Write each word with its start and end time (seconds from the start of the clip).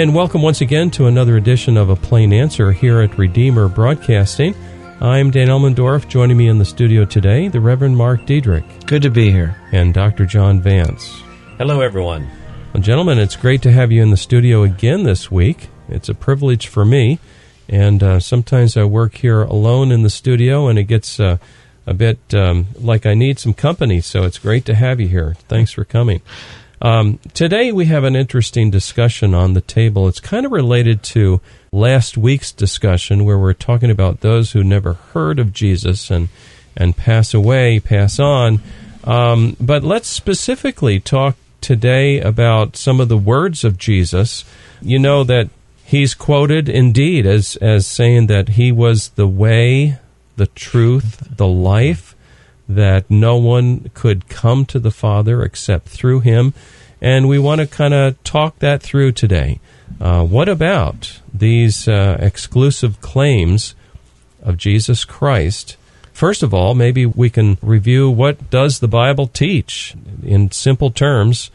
And 0.00 0.14
welcome 0.14 0.40
once 0.40 0.62
again 0.62 0.90
to 0.92 1.08
another 1.08 1.36
edition 1.36 1.76
of 1.76 1.90
A 1.90 1.94
Plain 1.94 2.32
Answer 2.32 2.72
here 2.72 3.02
at 3.02 3.18
Redeemer 3.18 3.68
Broadcasting. 3.68 4.54
I'm 4.98 5.30
Dan 5.30 5.48
Elmendorf. 5.48 6.08
Joining 6.08 6.38
me 6.38 6.48
in 6.48 6.56
the 6.56 6.64
studio 6.64 7.04
today, 7.04 7.48
the 7.48 7.60
Reverend 7.60 7.98
Mark 7.98 8.24
Diedrich. 8.24 8.64
Good 8.86 9.02
to 9.02 9.10
be 9.10 9.30
here. 9.30 9.60
And 9.72 9.92
Dr. 9.92 10.24
John 10.24 10.62
Vance. 10.62 11.20
Hello, 11.58 11.82
everyone. 11.82 12.26
Well, 12.72 12.82
gentlemen, 12.82 13.18
it's 13.18 13.36
great 13.36 13.60
to 13.60 13.72
have 13.72 13.92
you 13.92 14.02
in 14.02 14.10
the 14.10 14.16
studio 14.16 14.62
again 14.62 15.02
this 15.02 15.30
week. 15.30 15.68
It's 15.90 16.08
a 16.08 16.14
privilege 16.14 16.66
for 16.66 16.86
me. 16.86 17.18
And 17.68 18.02
uh, 18.02 18.20
sometimes 18.20 18.78
I 18.78 18.84
work 18.84 19.16
here 19.16 19.42
alone 19.42 19.92
in 19.92 20.02
the 20.02 20.08
studio, 20.08 20.66
and 20.68 20.78
it 20.78 20.84
gets 20.84 21.20
uh, 21.20 21.36
a 21.86 21.92
bit 21.92 22.20
um, 22.32 22.68
like 22.76 23.04
I 23.04 23.12
need 23.12 23.38
some 23.38 23.52
company. 23.52 24.00
So 24.00 24.22
it's 24.22 24.38
great 24.38 24.64
to 24.64 24.74
have 24.74 24.98
you 24.98 25.08
here. 25.08 25.34
Thanks 25.46 25.72
for 25.72 25.84
coming. 25.84 26.22
Um, 26.82 27.18
today 27.34 27.72
we 27.72 27.86
have 27.86 28.04
an 28.04 28.16
interesting 28.16 28.70
discussion 28.70 29.34
on 29.34 29.52
the 29.52 29.60
table. 29.60 30.08
It's 30.08 30.20
kind 30.20 30.46
of 30.46 30.52
related 30.52 31.02
to 31.04 31.42
last 31.72 32.16
week's 32.16 32.52
discussion 32.52 33.24
where 33.24 33.38
we're 33.38 33.52
talking 33.52 33.90
about 33.90 34.20
those 34.20 34.52
who 34.52 34.64
never 34.64 34.94
heard 34.94 35.38
of 35.38 35.52
Jesus 35.52 36.10
and 36.10 36.28
and 36.76 36.96
pass 36.96 37.34
away, 37.34 37.80
pass 37.80 38.18
on. 38.18 38.60
Um, 39.04 39.56
but 39.60 39.82
let's 39.82 40.08
specifically 40.08 41.00
talk 41.00 41.36
today 41.60 42.20
about 42.20 42.76
some 42.76 43.00
of 43.00 43.08
the 43.08 43.18
words 43.18 43.64
of 43.64 43.76
Jesus. 43.76 44.44
You 44.80 44.98
know 44.98 45.22
that 45.24 45.50
he's 45.84 46.14
quoted 46.14 46.68
indeed 46.68 47.26
as 47.26 47.56
as 47.56 47.86
saying 47.86 48.28
that 48.28 48.50
he 48.50 48.72
was 48.72 49.10
the 49.10 49.28
way, 49.28 49.98
the 50.36 50.46
truth, 50.46 51.36
the 51.36 51.48
life 51.48 52.14
that 52.76 53.10
no 53.10 53.36
one 53.36 53.90
could 53.94 54.28
come 54.28 54.64
to 54.66 54.78
the 54.78 54.90
Father 54.90 55.42
except 55.42 55.88
through 55.88 56.20
him. 56.20 56.54
And 57.00 57.28
we 57.28 57.38
want 57.38 57.60
to 57.60 57.66
kind 57.66 57.94
of 57.94 58.22
talk 58.24 58.58
that 58.58 58.82
through 58.82 59.12
today. 59.12 59.60
Uh, 60.00 60.24
what 60.24 60.48
about 60.48 61.20
these 61.32 61.88
uh, 61.88 62.16
exclusive 62.20 63.00
claims 63.00 63.74
of 64.42 64.56
Jesus 64.56 65.04
Christ? 65.04 65.76
First 66.12 66.42
of 66.42 66.52
all, 66.52 66.74
maybe 66.74 67.06
we 67.06 67.30
can 67.30 67.56
review 67.62 68.10
what 68.10 68.50
does 68.50 68.78
the 68.78 68.88
Bible 68.88 69.26
teach 69.26 69.94
in 70.22 70.50
simple 70.50 70.90
terms. 70.90 71.50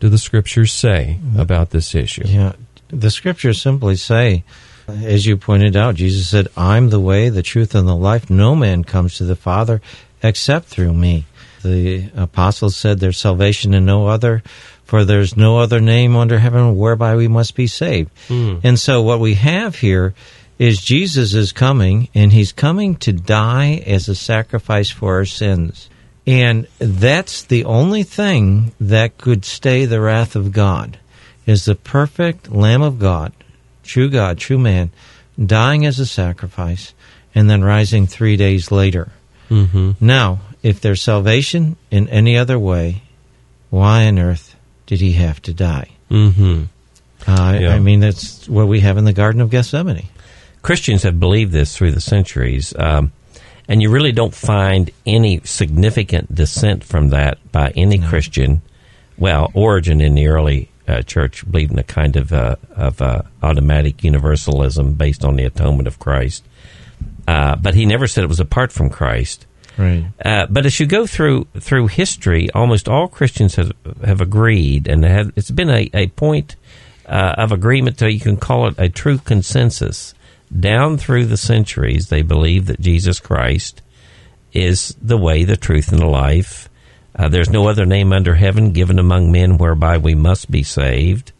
Do 0.00 0.08
the 0.08 0.18
scriptures 0.18 0.72
say 0.72 1.18
about 1.36 1.70
this 1.70 1.94
issue? 1.94 2.24
Yeah, 2.26 2.52
the 2.88 3.10
scriptures 3.10 3.60
simply 3.60 3.96
say, 3.96 4.44
as 4.88 5.26
you 5.26 5.36
pointed 5.36 5.76
out, 5.76 5.96
Jesus 5.96 6.28
said, 6.28 6.48
"I'm 6.56 6.90
the 6.90 7.00
way, 7.00 7.28
the 7.28 7.42
truth, 7.42 7.74
and 7.74 7.88
the 7.88 7.96
life. 7.96 8.30
No 8.30 8.54
man 8.54 8.84
comes 8.84 9.16
to 9.16 9.24
the 9.24 9.36
Father 9.36 9.80
except 10.26 10.66
through 10.66 10.92
me. 10.92 11.24
The 11.62 12.10
apostles 12.14 12.76
said 12.76 13.00
there's 13.00 13.16
salvation 13.16 13.74
in 13.74 13.84
no 13.84 14.06
other, 14.06 14.42
for 14.84 15.04
there's 15.04 15.36
no 15.36 15.58
other 15.58 15.80
name 15.80 16.14
under 16.14 16.38
heaven 16.38 16.76
whereby 16.76 17.16
we 17.16 17.28
must 17.28 17.54
be 17.54 17.66
saved. 17.66 18.10
Mm. 18.28 18.60
And 18.62 18.78
so 18.78 19.02
what 19.02 19.20
we 19.20 19.34
have 19.34 19.76
here 19.76 20.14
is 20.58 20.80
Jesus 20.80 21.34
is 21.34 21.52
coming, 21.52 22.08
and 22.14 22.32
he's 22.32 22.52
coming 22.52 22.96
to 22.96 23.12
die 23.12 23.82
as 23.86 24.08
a 24.08 24.14
sacrifice 24.14 24.90
for 24.90 25.16
our 25.16 25.24
sins. 25.24 25.90
And 26.26 26.66
that's 26.78 27.42
the 27.42 27.64
only 27.64 28.02
thing 28.02 28.72
that 28.80 29.18
could 29.18 29.44
stay 29.44 29.84
the 29.84 30.00
wrath 30.00 30.34
of 30.34 30.52
God, 30.52 30.98
is 31.46 31.64
the 31.64 31.74
perfect 31.74 32.50
Lamb 32.50 32.82
of 32.82 32.98
God, 32.98 33.32
true 33.82 34.08
God, 34.08 34.38
true 34.38 34.58
man, 34.58 34.90
dying 35.44 35.84
as 35.84 35.98
a 35.98 36.06
sacrifice, 36.06 36.94
and 37.34 37.50
then 37.50 37.62
rising 37.62 38.06
three 38.06 38.36
days 38.36 38.72
later. 38.72 39.12
Mm-hmm. 39.50 39.92
Now, 40.00 40.40
if 40.62 40.80
there's 40.80 41.02
salvation 41.02 41.76
in 41.90 42.08
any 42.08 42.36
other 42.36 42.58
way, 42.58 43.02
why 43.70 44.06
on 44.06 44.18
earth 44.18 44.56
did 44.86 45.00
he 45.00 45.12
have 45.12 45.40
to 45.42 45.54
die? 45.54 45.90
Mm-hmm. 46.10 46.64
Uh, 47.28 47.58
Yeah. 47.60 47.74
I 47.74 47.78
mean, 47.78 48.00
that's 48.00 48.48
what 48.48 48.68
we 48.68 48.80
have 48.80 48.98
in 48.98 49.04
the 49.04 49.12
Garden 49.12 49.40
of 49.40 49.50
Gethsemane. 49.50 50.08
Christians 50.62 51.02
have 51.04 51.20
believed 51.20 51.52
this 51.52 51.76
through 51.76 51.92
the 51.92 52.00
centuries, 52.00 52.74
um, 52.78 53.12
and 53.68 53.82
you 53.82 53.90
really 53.90 54.12
don't 54.12 54.34
find 54.34 54.90
any 55.04 55.40
significant 55.44 56.34
dissent 56.34 56.82
from 56.84 57.10
that 57.10 57.38
by 57.52 57.72
any 57.76 57.98
Christian. 57.98 58.62
Well, 59.18 59.50
Origen 59.54 60.00
in 60.00 60.14
the 60.14 60.26
early 60.28 60.70
uh, 60.88 61.02
church 61.02 61.48
believed 61.50 61.72
in 61.72 61.78
a 61.78 61.84
kind 61.84 62.16
of 62.16 62.32
uh, 62.32 62.56
of 62.74 63.00
uh, 63.02 63.22
automatic 63.42 64.04
universalism 64.04 64.94
based 64.94 65.24
on 65.24 65.36
the 65.36 65.44
atonement 65.44 65.88
of 65.88 65.98
Christ, 65.98 66.44
uh, 67.26 67.56
but 67.56 67.74
he 67.74 67.86
never 67.86 68.06
said 68.06 68.24
it 68.24 68.28
was 68.28 68.40
apart 68.40 68.72
from 68.72 68.90
Christ. 68.90 69.46
Right. 69.78 70.06
Uh, 70.24 70.46
but 70.48 70.64
as 70.64 70.80
you 70.80 70.86
go 70.86 71.06
through 71.06 71.46
through 71.58 71.88
history, 71.88 72.50
almost 72.52 72.88
all 72.88 73.08
Christians 73.08 73.56
have 73.56 73.72
have 74.04 74.20
agreed, 74.20 74.88
and 74.88 75.04
have, 75.04 75.32
it's 75.36 75.50
been 75.50 75.70
a, 75.70 75.90
a 75.92 76.06
point 76.08 76.56
uh, 77.06 77.34
of 77.36 77.52
agreement. 77.52 77.98
So 77.98 78.06
you 78.06 78.20
can 78.20 78.36
call 78.36 78.68
it 78.68 78.74
a 78.78 78.88
true 78.88 79.18
consensus. 79.18 80.14
Down 80.58 80.96
through 80.96 81.26
the 81.26 81.36
centuries, 81.36 82.08
they 82.08 82.22
believe 82.22 82.66
that 82.66 82.80
Jesus 82.80 83.18
Christ 83.18 83.82
is 84.52 84.96
the 85.02 85.18
way, 85.18 85.44
the 85.44 85.56
truth, 85.56 85.90
and 85.90 86.00
the 86.00 86.06
life. 86.06 86.68
Uh, 87.14 87.28
there's 87.28 87.50
no 87.50 87.68
other 87.68 87.84
name 87.84 88.12
under 88.12 88.34
heaven 88.34 88.72
given 88.72 88.98
among 88.98 89.32
men 89.32 89.58
whereby 89.58 89.98
we 89.98 90.14
must 90.14 90.50
be 90.50 90.62
saved. 90.62 91.32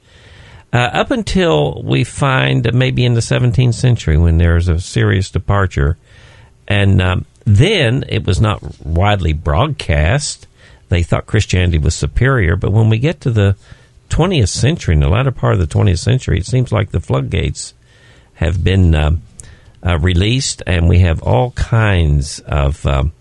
Uh, 0.73 0.91
up 0.93 1.11
until 1.11 1.83
we 1.85 2.05
find 2.05 2.73
maybe 2.75 3.05
in 3.05 3.15
the 3.15 3.21
17th 3.21 3.75
century 3.75 4.19
when 4.19 4.39
there's 4.39 4.69
a 4.69 4.81
serious 4.81 5.31
departure, 5.31 5.97
and 6.69 7.01
um, 7.01 7.25
then 7.45 8.05
it 8.09 8.27
was 8.27 8.41
not 8.41 8.61
widely 8.85 9.33
broadcast. 9.33 10.47
They 10.89 11.03
thought 11.03 11.27
Christianity 11.27 11.79
was 11.79 11.95
superior, 11.95 12.57
but 12.57 12.73
when 12.73 12.89
we 12.89 12.99
get 12.99 13.21
to 13.23 13.31
the 13.31 13.57
20th 14.11 14.49
century, 14.49 14.95
in 14.95 15.01
the 15.01 15.09
latter 15.09 15.31
part 15.31 15.55
of 15.55 15.61
the 15.61 15.67
20th 15.67 16.01
century, 16.01 16.39
it 16.39 16.47
seems 16.47 16.73
like 16.73 16.91
the 16.91 17.01
floodgates 17.01 17.75
have 18.35 18.63
been 18.63 18.95
um, 18.95 19.23
uh, 19.85 19.99
released, 19.99 20.63
and 20.67 20.89
we 20.89 20.99
have 21.01 21.23
all 21.23 21.53
kinds 21.53 22.41
of, 22.41 22.85
um, 22.87 23.13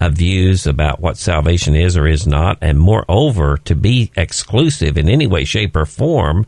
of 0.00 0.14
views 0.14 0.66
about 0.66 1.00
what 1.00 1.16
salvation 1.16 1.76
is 1.76 1.96
or 1.96 2.06
is 2.06 2.26
not. 2.26 2.58
And 2.60 2.78
moreover, 2.78 3.58
to 3.64 3.74
be 3.74 4.10
exclusive 4.16 4.98
in 4.98 5.08
any 5.08 5.26
way, 5.26 5.44
shape, 5.44 5.76
or 5.76 5.86
form 5.86 6.46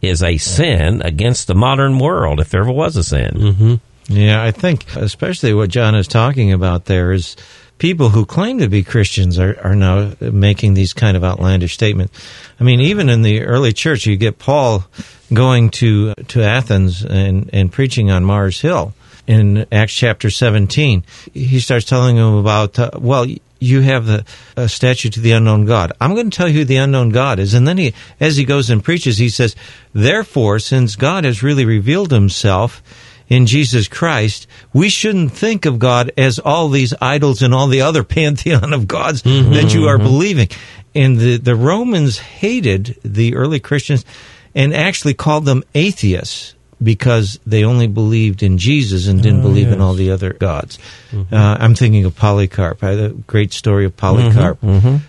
is 0.00 0.22
a 0.22 0.36
sin 0.36 1.02
against 1.02 1.46
the 1.46 1.54
modern 1.54 1.98
world, 1.98 2.40
if 2.40 2.50
there 2.50 2.60
ever 2.60 2.72
was 2.72 2.96
a 2.96 3.04
sin. 3.04 3.30
Mm-hmm. 3.34 3.74
Yeah, 4.08 4.42
I 4.42 4.52
think 4.52 4.96
especially 4.96 5.52
what 5.52 5.70
John 5.70 5.94
is 5.94 6.08
talking 6.08 6.52
about 6.52 6.86
there 6.86 7.12
is 7.12 7.36
people 7.78 8.08
who 8.08 8.24
claim 8.24 8.58
to 8.58 8.68
be 8.68 8.82
Christians 8.82 9.38
are, 9.38 9.58
are 9.62 9.76
now 9.76 10.12
making 10.20 10.74
these 10.74 10.92
kind 10.92 11.16
of 11.16 11.24
outlandish 11.24 11.74
statements. 11.74 12.18
I 12.58 12.64
mean, 12.64 12.80
even 12.80 13.08
in 13.08 13.22
the 13.22 13.42
early 13.42 13.72
church, 13.72 14.06
you 14.06 14.16
get 14.16 14.38
Paul 14.38 14.86
going 15.32 15.70
to 15.70 16.14
to 16.14 16.42
Athens 16.42 17.04
and, 17.04 17.50
and 17.52 17.70
preaching 17.70 18.10
on 18.10 18.24
Mars 18.24 18.60
Hill 18.60 18.94
in 19.28 19.66
Acts 19.70 19.94
chapter 19.94 20.30
17. 20.30 21.04
He 21.32 21.60
starts 21.60 21.84
telling 21.84 22.16
them 22.16 22.34
about, 22.34 22.78
uh, 22.78 22.90
well, 22.98 23.26
you 23.60 23.80
have 23.82 24.06
the 24.06 24.24
uh, 24.56 24.66
statue 24.66 25.10
to 25.10 25.20
the 25.20 25.32
unknown 25.32 25.66
God. 25.66 25.92
I'm 26.00 26.14
going 26.14 26.30
to 26.30 26.36
tell 26.36 26.48
you 26.48 26.60
who 26.60 26.64
the 26.64 26.76
unknown 26.76 27.10
God 27.10 27.38
is. 27.38 27.54
And 27.54 27.68
then 27.68 27.76
he, 27.76 27.94
as 28.18 28.36
he 28.36 28.44
goes 28.44 28.70
and 28.70 28.82
preaches, 28.82 29.18
he 29.18 29.28
says, 29.28 29.54
therefore, 29.92 30.58
since 30.58 30.96
God 30.96 31.24
has 31.24 31.42
really 31.42 31.64
revealed 31.64 32.10
himself, 32.10 32.82
in 33.28 33.44
Jesus 33.44 33.88
Christ, 33.88 34.46
we 34.72 34.88
shouldn't 34.88 35.32
think 35.32 35.66
of 35.66 35.78
God 35.78 36.10
as 36.16 36.38
all 36.38 36.70
these 36.70 36.94
idols 36.98 37.42
and 37.42 37.52
all 37.52 37.66
the 37.66 37.82
other 37.82 38.02
pantheon 38.18 38.72
of 38.72 38.88
gods 38.88 39.20
that 39.22 39.74
you 39.74 39.84
are 39.86 39.98
believing. 39.98 40.48
And 40.94 41.18
the, 41.18 41.36
the 41.36 41.54
Romans 41.54 42.18
hated 42.18 42.98
the 43.04 43.36
early 43.36 43.60
Christians 43.60 44.06
and 44.54 44.72
actually 44.72 45.12
called 45.12 45.44
them 45.44 45.62
atheists 45.74 46.54
because 46.82 47.38
they 47.46 47.64
only 47.64 47.86
believed 47.88 48.42
in 48.42 48.56
Jesus 48.58 49.08
and 49.08 49.22
didn't 49.22 49.40
Oh, 49.40 49.42
believe 49.42 49.68
in 49.72 49.80
all 49.80 49.94
the 49.94 50.10
other 50.10 50.32
gods. 50.32 50.78
Uh, 51.12 51.56
I'm 51.58 51.74
thinking 51.74 52.04
of 52.04 52.14
Polycarp, 52.14 52.82
uh, 52.82 52.94
the 52.94 53.08
great 53.26 53.52
story 53.52 53.84
of 53.84 53.96
Polycarp, 53.96 54.58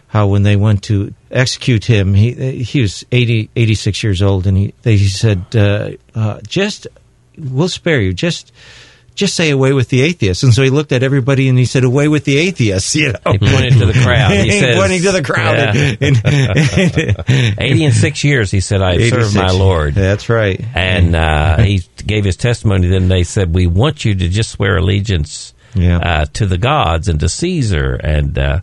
how 0.07 0.27
when 0.27 0.43
they 0.43 0.55
went 0.55 0.83
to 0.83 1.13
execute 1.31 1.85
him, 1.85 2.13
he 2.13 2.63
he 2.63 2.81
was 2.81 3.05
80, 3.11 3.49
86 3.55 4.03
years 4.03 4.21
old, 4.21 4.47
and 4.47 4.57
he 4.57 4.73
they 4.81 4.97
he 4.97 5.07
said, 5.07 5.45
uh, 5.55 5.91
uh, 6.15 6.39
"Just 6.47 6.87
we'll 7.37 7.69
spare 7.69 8.01
you. 8.01 8.13
Just 8.13 8.51
just 9.19 9.35
say 9.35 9.51
away 9.51 9.73
with 9.73 9.89
the 9.89 10.01
atheists." 10.01 10.43
And 10.43 10.53
so 10.53 10.63
he 10.63 10.69
looked 10.69 10.91
at 10.91 11.03
everybody 11.03 11.47
and 11.49 11.57
he 11.57 11.65
said, 11.65 11.83
"Away 11.83 12.07
with 12.07 12.25
the 12.25 12.37
atheists." 12.37 12.95
You 12.95 13.13
know, 13.13 13.31
He 13.31 13.37
pointed 13.37 13.73
to 13.79 13.85
the 13.85 13.93
crowd. 14.03 14.31
He 14.31 14.51
says, 14.59 14.75
pointing 14.77 15.01
to 15.03 15.11
the 15.11 15.21
crowd. 15.21 15.75
Yeah. 15.75 15.95
And- 16.01 16.21
and- 16.25 17.59
80 17.59 17.85
and 17.85 17.93
six 17.93 18.23
years, 18.23 18.51
he 18.51 18.59
said, 18.59 18.81
I 18.81 18.99
have 18.99 19.09
served 19.09 19.35
my 19.35 19.51
Lord. 19.51 19.93
That's 19.93 20.29
right. 20.29 20.59
And 20.75 21.15
uh, 21.15 21.57
he 21.61 21.81
gave 22.05 22.25
his 22.25 22.37
testimony. 22.37 22.87
Then 22.87 23.07
they 23.07 23.23
said, 23.23 23.53
We 23.53 23.67
want 23.67 24.05
you 24.05 24.15
to 24.15 24.27
just 24.29 24.51
swear 24.51 24.77
allegiance 24.77 25.53
Yeah. 25.75 25.97
uh, 25.99 26.25
to 26.33 26.45
the 26.45 26.57
gods 26.57 27.07
and 27.07 27.19
to 27.19 27.29
Caesar. 27.29 27.93
And 27.95 28.37
uh, 28.37 28.61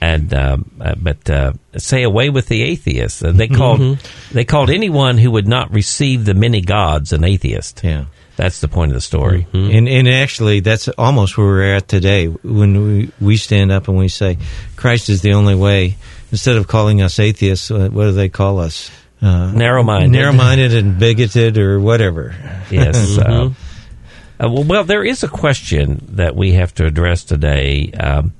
and 0.00 0.32
um, 0.34 0.70
uh, 0.80 0.94
but 1.00 1.28
uh, 1.30 1.52
say 1.78 2.02
away 2.02 2.28
with 2.30 2.48
the 2.48 2.62
atheists. 2.62 3.20
They 3.20 3.48
called 3.48 3.98
they 4.30 4.44
called 4.44 4.70
anyone 4.70 5.16
who 5.18 5.30
would 5.32 5.48
not 5.48 5.72
receive 5.72 6.24
the 6.26 6.34
many 6.34 6.60
gods 6.60 7.12
an 7.12 7.24
atheist. 7.24 7.80
Yeah. 7.82 8.04
That's 8.36 8.60
the 8.60 8.68
point 8.68 8.90
of 8.92 8.94
the 8.96 9.00
story. 9.00 9.46
And, 9.52 9.88
and 9.88 10.08
actually, 10.08 10.60
that's 10.60 10.88
almost 10.88 11.38
where 11.38 11.46
we're 11.46 11.74
at 11.74 11.88
today. 11.88 12.26
When 12.26 12.86
we, 12.86 13.10
we 13.20 13.36
stand 13.38 13.72
up 13.72 13.88
and 13.88 13.96
we 13.96 14.08
say, 14.08 14.36
Christ 14.76 15.08
is 15.08 15.22
the 15.22 15.32
only 15.32 15.54
way, 15.54 15.96
instead 16.30 16.56
of 16.56 16.68
calling 16.68 17.00
us 17.00 17.18
atheists, 17.18 17.70
uh, 17.70 17.88
what 17.90 18.04
do 18.04 18.12
they 18.12 18.28
call 18.28 18.58
us? 18.60 18.90
uh, 19.22 19.50
narrow-minded, 19.52 20.10
narrow-minded 20.10 20.74
and 20.74 20.98
bigoted 20.98 21.56
or 21.56 21.80
whatever. 21.80 22.34
Yes. 22.70 23.16
Mhm. 23.16 23.54
Uh, 24.38 24.50
well, 24.50 24.64
well, 24.64 24.84
there 24.84 25.02
is 25.02 25.22
a 25.22 25.28
question 25.28 25.98
that 26.10 26.36
we 26.36 26.52
have 26.52 26.74
to 26.74 26.84
address 26.84 27.24
today. 27.24 27.90
Um, 27.92 28.34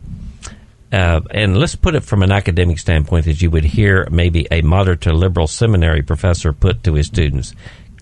uh, 0.92 1.22
and 1.30 1.56
let's 1.56 1.74
put 1.74 1.94
it 1.94 2.04
from 2.04 2.22
an 2.22 2.30
academic 2.30 2.78
standpoint 2.78 3.26
as 3.26 3.40
you 3.40 3.50
would 3.50 3.64
hear 3.64 4.06
maybe 4.10 4.46
a 4.50 4.60
moderate 4.60 5.00
to 5.00 5.12
liberal 5.14 5.46
seminary 5.46 6.02
professor 6.02 6.52
put 6.52 6.84
to 6.84 6.92
his 6.92 7.06
students. 7.06 7.54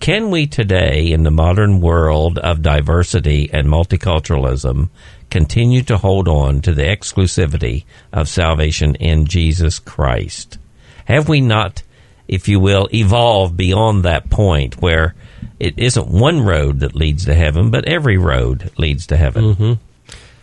Can 0.05 0.29
we 0.29 0.45
today, 0.45 1.11
in 1.11 1.23
the 1.23 1.31
modern 1.31 1.81
world 1.81 2.37
of 2.37 2.61
diversity 2.61 3.49
and 3.51 3.67
multiculturalism, 3.67 4.89
continue 5.31 5.81
to 5.81 5.97
hold 5.97 6.27
on 6.27 6.61
to 6.61 6.75
the 6.75 6.83
exclusivity 6.83 7.85
of 8.13 8.29
salvation 8.29 8.93
in 8.93 9.25
Jesus 9.25 9.79
Christ? 9.79 10.59
Have 11.05 11.27
we 11.27 11.41
not, 11.41 11.81
if 12.27 12.47
you 12.47 12.59
will, 12.59 12.87
evolved 12.93 13.57
beyond 13.57 14.03
that 14.03 14.29
point 14.29 14.79
where 14.79 15.15
it 15.59 15.73
isn't 15.79 16.07
one 16.07 16.45
road 16.45 16.81
that 16.81 16.95
leads 16.95 17.25
to 17.25 17.33
heaven, 17.33 17.71
but 17.71 17.85
every 17.85 18.19
road 18.19 18.69
leads 18.77 19.07
to 19.07 19.17
heaven? 19.17 19.55
Mm-hmm. 19.55 19.73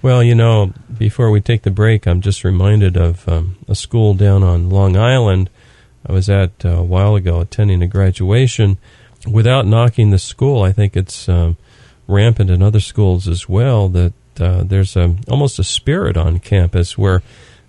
Well, 0.05 0.25
you 0.25 0.35
know, 0.35 0.73
before 0.99 1.31
we 1.31 1.41
take 1.41 1.63
the 1.63 1.71
break, 1.71 2.09
I'm 2.09 2.21
just 2.21 2.43
reminded 2.43 2.97
of 2.97 3.29
um, 3.29 3.59
a 3.69 3.77
school 3.77 4.15
down 4.15 4.43
on 4.43 4.71
Long 4.71 4.97
Island 4.97 5.51
I 6.07 6.13
was 6.13 6.29
at 6.29 6.65
uh, 6.65 6.71
a 6.71 6.83
while 6.83 7.15
ago 7.15 7.41
attending 7.41 7.83
a 7.83 7.87
graduation. 7.87 8.79
Without 9.27 9.67
knocking 9.67 10.11
the 10.11 10.19
school, 10.19 10.63
I 10.63 10.73
think 10.73 10.97
it's 10.97 11.29
um, 11.29 11.57
rampant 12.09 12.51
in 12.51 12.63
other 12.63 12.81
schools 12.81 13.29
as 13.29 13.49
well 13.49 13.89
that 13.89 14.13
uh, 14.41 14.65
there's 14.65 14.97
a, 14.97 15.17
almost 15.29 15.59
a 15.59 15.65
spirit 15.65 16.17
on 16.17 16.41
campus 16.41 16.99
where 16.99 17.23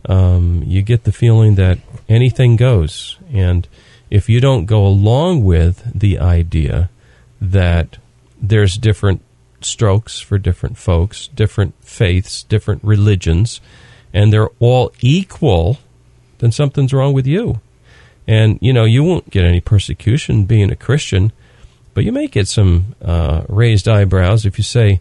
um, 0.08 0.64
you 0.66 0.82
get 0.82 1.04
the 1.04 1.12
feeling 1.12 1.56
that 1.56 1.80
anything 2.10 2.56
goes. 2.56 3.18
And 3.32 3.68
if 4.10 4.30
you 4.30 4.40
don't 4.40 4.66
go 4.66 4.86
along 4.86 5.44
with 5.44 6.00
the 6.00 6.20
idea 6.20 6.90
that 7.40 7.98
there's 8.42 8.78
different 8.78 9.22
strokes 9.62 10.20
for 10.20 10.38
different 10.38 10.78
folks, 10.78 11.28
different 11.28 11.74
faiths, 11.82 12.44
different 12.44 12.84
religions, 12.84 13.62
and 14.14 14.32
they're 14.32 14.50
all 14.60 14.92
equal, 15.02 15.80
then 16.40 16.52
something's 16.52 16.94
wrong 16.94 17.14
with 17.14 17.26
you. 17.26 17.62
And, 18.28 18.60
you 18.62 18.74
know, 18.74 18.86
you 18.86 19.04
won't 19.04 19.30
get 19.30 19.46
any 19.46 19.60
persecution 19.60 20.46
being 20.46 20.72
a 20.72 20.76
Christian, 20.76 21.32
but 21.94 22.04
you 22.04 22.12
may 22.12 22.28
get 22.28 22.48
some 22.48 22.96
uh, 23.04 23.44
raised 23.50 23.88
eyebrows 23.88 24.46
if 24.46 24.58
you 24.58 24.64
say, 24.64 25.00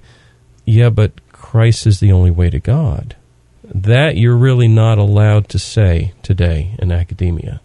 yeah, 0.65 0.91
but 0.91 1.13
Christ 1.33 1.87
is 1.87 2.01
the 2.01 2.13
only 2.13 2.31
way 2.31 2.51
to 2.51 2.59
God. 2.61 3.17
That 3.65 4.17
you're 4.17 4.37
really 4.37 4.69
not 4.69 4.99
allowed 4.99 5.49
to 5.51 5.59
say 5.59 6.13
today 6.23 6.75
in 6.79 6.93
academia. 6.93 7.61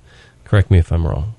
Correct 0.45 0.71
me 0.71 0.77
if 0.77 0.91
I'm 0.91 1.06
wrong. 1.06 1.33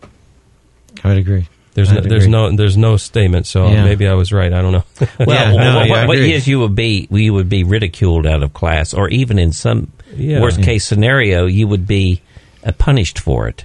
I 1.05 1.09
would 1.09 1.19
agree. 1.19 1.49
There's 1.75 1.93
no, 1.93 2.01
there's 2.01 2.27
no 2.27 2.51
there's 2.57 2.77
no 2.77 2.97
statement, 2.97 3.47
so 3.47 3.69
Yeah. 3.71 3.85
maybe 3.85 4.09
I 4.09 4.15
was 4.15 4.33
right. 4.33 4.53
I 4.53 4.61
don't 4.63 4.73
know. 4.73 4.85
Well, 5.21 5.29
Yeah, 5.31 5.53
no, 5.53 5.77
what, 5.79 5.87
yeah, 5.89 5.95
I 5.95 6.07
what 6.07 6.17
agree. 6.17 6.37
you 6.39 6.59
would 6.61 6.75
be 6.75 7.07
you 7.11 7.33
would 7.35 7.49
be 7.49 7.63
ridiculed 7.63 8.27
out 8.27 8.43
of 8.43 8.53
class, 8.53 8.93
or 8.95 9.09
even 9.11 9.39
in 9.39 9.53
some 9.53 9.93
Yeah. 10.17 10.41
worst 10.41 10.61
case 10.63 10.85
scenario, 10.85 11.47
you 11.47 11.69
would 11.69 11.87
be 11.87 12.21
uh, 12.67 12.73
punished 12.73 13.21
for 13.21 13.47
it. 13.49 13.65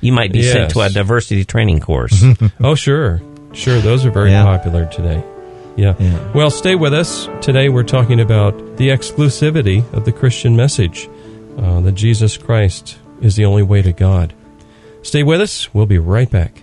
You 0.00 0.12
might 0.12 0.32
be 0.32 0.42
sent 0.42 0.70
to 0.70 0.80
a 0.80 0.88
diversity 0.88 1.44
training 1.44 1.80
course. 1.80 2.24
oh, 2.60 2.74
sure, 2.74 3.20
sure. 3.52 3.80
Those 3.80 4.04
are 4.06 4.10
very 4.10 4.30
Yeah. 4.30 4.44
popular 4.44 4.86
today. 4.86 5.22
Yeah. 5.76 5.94
Yeah. 5.98 6.18
Well, 6.34 6.50
stay 6.50 6.74
with 6.74 6.92
us. 6.92 7.28
Today 7.40 7.68
we're 7.68 7.82
talking 7.84 8.20
about 8.20 8.76
the 8.76 8.88
exclusivity 8.88 9.82
of 9.92 10.04
the 10.04 10.12
Christian 10.12 10.56
message 10.56 11.08
uh, 11.58 11.80
that 11.80 11.92
Jesus 11.92 12.36
Christ 12.36 12.98
is 13.20 13.36
the 13.36 13.44
only 13.44 13.62
way 13.62 13.82
to 13.82 13.92
God. 13.92 14.32
Stay 15.02 15.22
with 15.22 15.40
us. 15.40 15.72
We'll 15.72 15.86
be 15.86 15.98
right 15.98 16.30
back. 16.30 16.62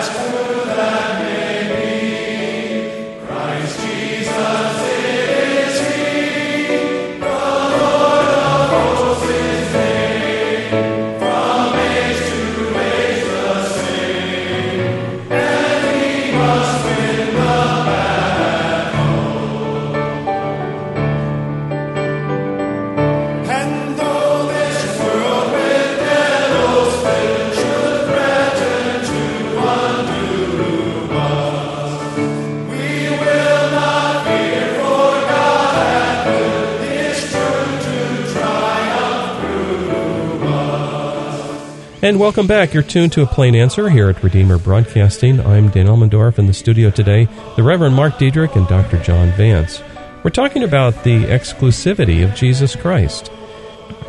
And 42.11 42.19
welcome 42.19 42.45
back. 42.45 42.73
You're 42.73 42.83
tuned 42.83 43.13
to 43.13 43.21
a 43.21 43.25
plain 43.25 43.55
answer 43.55 43.89
here 43.89 44.09
at 44.09 44.21
Redeemer 44.21 44.57
Broadcasting. 44.57 45.39
I'm 45.39 45.69
Dan 45.69 45.85
Elmendorf 45.87 46.39
in 46.39 46.45
the 46.45 46.53
studio 46.53 46.89
today, 46.89 47.29
the 47.55 47.63
Reverend 47.63 47.95
Mark 47.95 48.19
Diedrich 48.19 48.53
and 48.57 48.67
Dr. 48.67 49.01
John 49.01 49.31
Vance. 49.31 49.81
We're 50.21 50.31
talking 50.31 50.63
about 50.63 51.05
the 51.05 51.23
exclusivity 51.23 52.21
of 52.21 52.35
Jesus 52.35 52.75
Christ. 52.75 53.31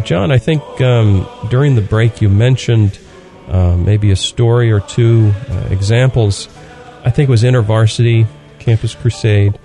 John, 0.02 0.32
I 0.32 0.38
think 0.38 0.64
um, 0.80 1.28
during 1.48 1.76
the 1.76 1.80
break 1.80 2.20
you 2.20 2.28
mentioned 2.28 2.98
uh, 3.46 3.76
maybe 3.76 4.10
a 4.10 4.16
story 4.16 4.72
or 4.72 4.80
two, 4.80 5.32
uh, 5.48 5.68
examples. 5.70 6.48
I 7.04 7.10
think 7.10 7.28
it 7.28 7.30
was 7.30 7.44
InterVarsity, 7.44 8.26
Campus 8.58 8.96
Crusade. 8.96 9.56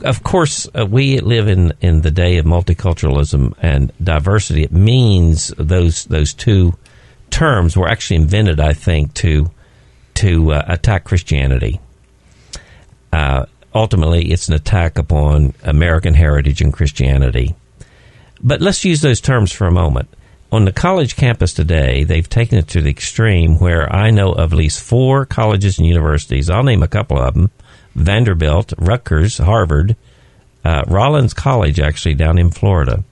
of 0.00 0.24
course, 0.24 0.68
uh, 0.76 0.86
we 0.86 1.20
live 1.20 1.46
in, 1.46 1.72
in 1.80 2.00
the 2.00 2.10
day 2.10 2.38
of 2.38 2.46
multiculturalism 2.46 3.54
and 3.62 3.92
diversity. 4.02 4.64
It 4.64 4.72
means 4.72 5.54
those 5.56 6.06
those 6.06 6.34
two 6.34 6.76
terms 7.34 7.76
were 7.76 7.88
actually 7.88 8.16
invented, 8.16 8.60
I 8.60 8.72
think, 8.72 9.12
to 9.14 9.50
to 10.14 10.52
uh, 10.52 10.64
attack 10.68 11.02
Christianity. 11.02 11.80
Uh, 13.12 13.46
ultimately, 13.74 14.30
it's 14.30 14.46
an 14.46 14.54
attack 14.54 14.98
upon 14.98 15.52
American 15.64 16.14
heritage 16.14 16.62
and 16.62 16.72
Christianity. 16.72 17.56
But 18.40 18.60
let's 18.60 18.84
use 18.84 19.00
those 19.00 19.20
terms 19.20 19.50
for 19.50 19.66
a 19.66 19.72
moment. 19.72 20.08
On 20.52 20.64
the 20.64 20.72
college 20.72 21.16
campus 21.16 21.52
today, 21.52 22.04
they've 22.04 22.28
taken 22.28 22.58
it 22.58 22.68
to 22.68 22.80
the 22.80 22.90
extreme 22.90 23.58
where 23.58 23.92
I 23.92 24.10
know 24.10 24.30
of 24.30 24.52
at 24.52 24.58
least 24.58 24.80
four 24.80 25.26
colleges 25.26 25.78
and 25.78 25.88
universities. 25.88 26.48
I'll 26.48 26.62
name 26.62 26.84
a 26.84 26.88
couple 26.88 27.18
of 27.18 27.34
them 27.34 27.50
Vanderbilt, 27.96 28.72
Rutgers, 28.78 29.38
Harvard, 29.38 29.96
uh, 30.64 30.84
Rollins 30.86 31.34
College, 31.34 31.80
actually, 31.80 32.14
down 32.14 32.38
in 32.38 32.50
Florida. 32.50 33.02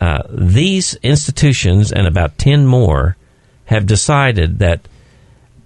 Uh, 0.00 0.22
these 0.30 0.94
institutions 1.02 1.92
and 1.92 2.06
about 2.06 2.38
10 2.38 2.64
more 2.66 3.16
have 3.66 3.86
decided 3.86 4.58
that 4.58 4.86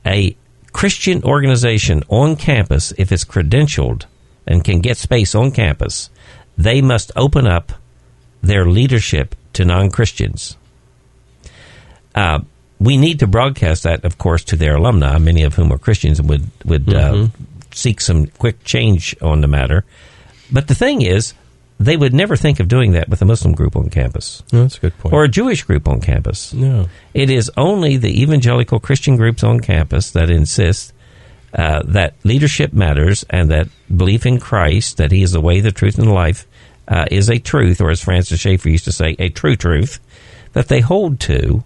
a 0.06 0.36
Christian 0.72 1.22
organization 1.24 2.02
on 2.08 2.36
campus, 2.36 2.92
if 2.98 3.10
it's 3.10 3.24
credentialed 3.24 4.04
and 4.46 4.64
can 4.64 4.80
get 4.80 4.96
space 4.96 5.34
on 5.34 5.50
campus, 5.50 6.10
they 6.56 6.80
must 6.80 7.12
open 7.16 7.46
up 7.46 7.72
their 8.42 8.66
leadership 8.66 9.34
to 9.54 9.64
non 9.64 9.90
Christians. 9.90 10.56
Uh, 12.14 12.40
we 12.80 12.96
need 12.96 13.18
to 13.20 13.26
broadcast 13.26 13.82
that, 13.82 14.04
of 14.04 14.18
course, 14.18 14.44
to 14.44 14.56
their 14.56 14.76
alumni, 14.76 15.18
many 15.18 15.42
of 15.42 15.54
whom 15.54 15.72
are 15.72 15.78
Christians 15.78 16.20
and 16.20 16.28
would 16.28 16.48
would 16.64 16.92
uh, 16.94 17.26
seek 17.72 18.00
some 18.00 18.26
quick 18.26 18.62
change 18.64 19.16
on 19.20 19.40
the 19.40 19.48
matter. 19.48 19.84
But 20.50 20.68
the 20.68 20.74
thing 20.74 21.02
is, 21.02 21.34
they 21.80 21.96
would 21.96 22.12
never 22.12 22.36
think 22.36 22.58
of 22.60 22.68
doing 22.68 22.92
that 22.92 23.08
with 23.08 23.22
a 23.22 23.24
Muslim 23.24 23.54
group 23.54 23.76
on 23.76 23.88
campus 23.90 24.42
No, 24.52 24.62
that's 24.62 24.78
a 24.78 24.80
good 24.80 24.98
point. 24.98 25.12
or 25.14 25.24
a 25.24 25.28
Jewish 25.28 25.62
group 25.62 25.86
on 25.88 26.00
campus. 26.00 26.52
no. 26.52 26.88
It 27.14 27.30
is 27.30 27.50
only 27.56 27.96
the 27.96 28.22
evangelical 28.22 28.80
Christian 28.80 29.16
groups 29.16 29.42
on 29.44 29.60
campus 29.60 30.10
that 30.12 30.30
insist 30.30 30.92
uh, 31.54 31.82
that 31.84 32.14
leadership 32.24 32.72
matters 32.72 33.24
and 33.30 33.50
that 33.50 33.68
belief 33.96 34.26
in 34.26 34.38
Christ, 34.38 34.98
that 34.98 35.10
He 35.12 35.22
is 35.22 35.32
the 35.32 35.40
way, 35.40 35.60
the 35.60 35.72
truth, 35.72 35.98
and 35.98 36.06
the 36.08 36.12
life, 36.12 36.46
uh, 36.86 37.06
is 37.10 37.30
a 37.30 37.38
truth, 37.38 37.80
or 37.80 37.90
as 37.90 38.02
Francis 38.02 38.38
Schaeffer 38.40 38.68
used 38.68 38.84
to 38.84 38.92
say, 38.92 39.16
a 39.18 39.30
true 39.30 39.56
truth, 39.56 39.98
that 40.52 40.68
they 40.68 40.80
hold 40.80 41.20
to, 41.20 41.64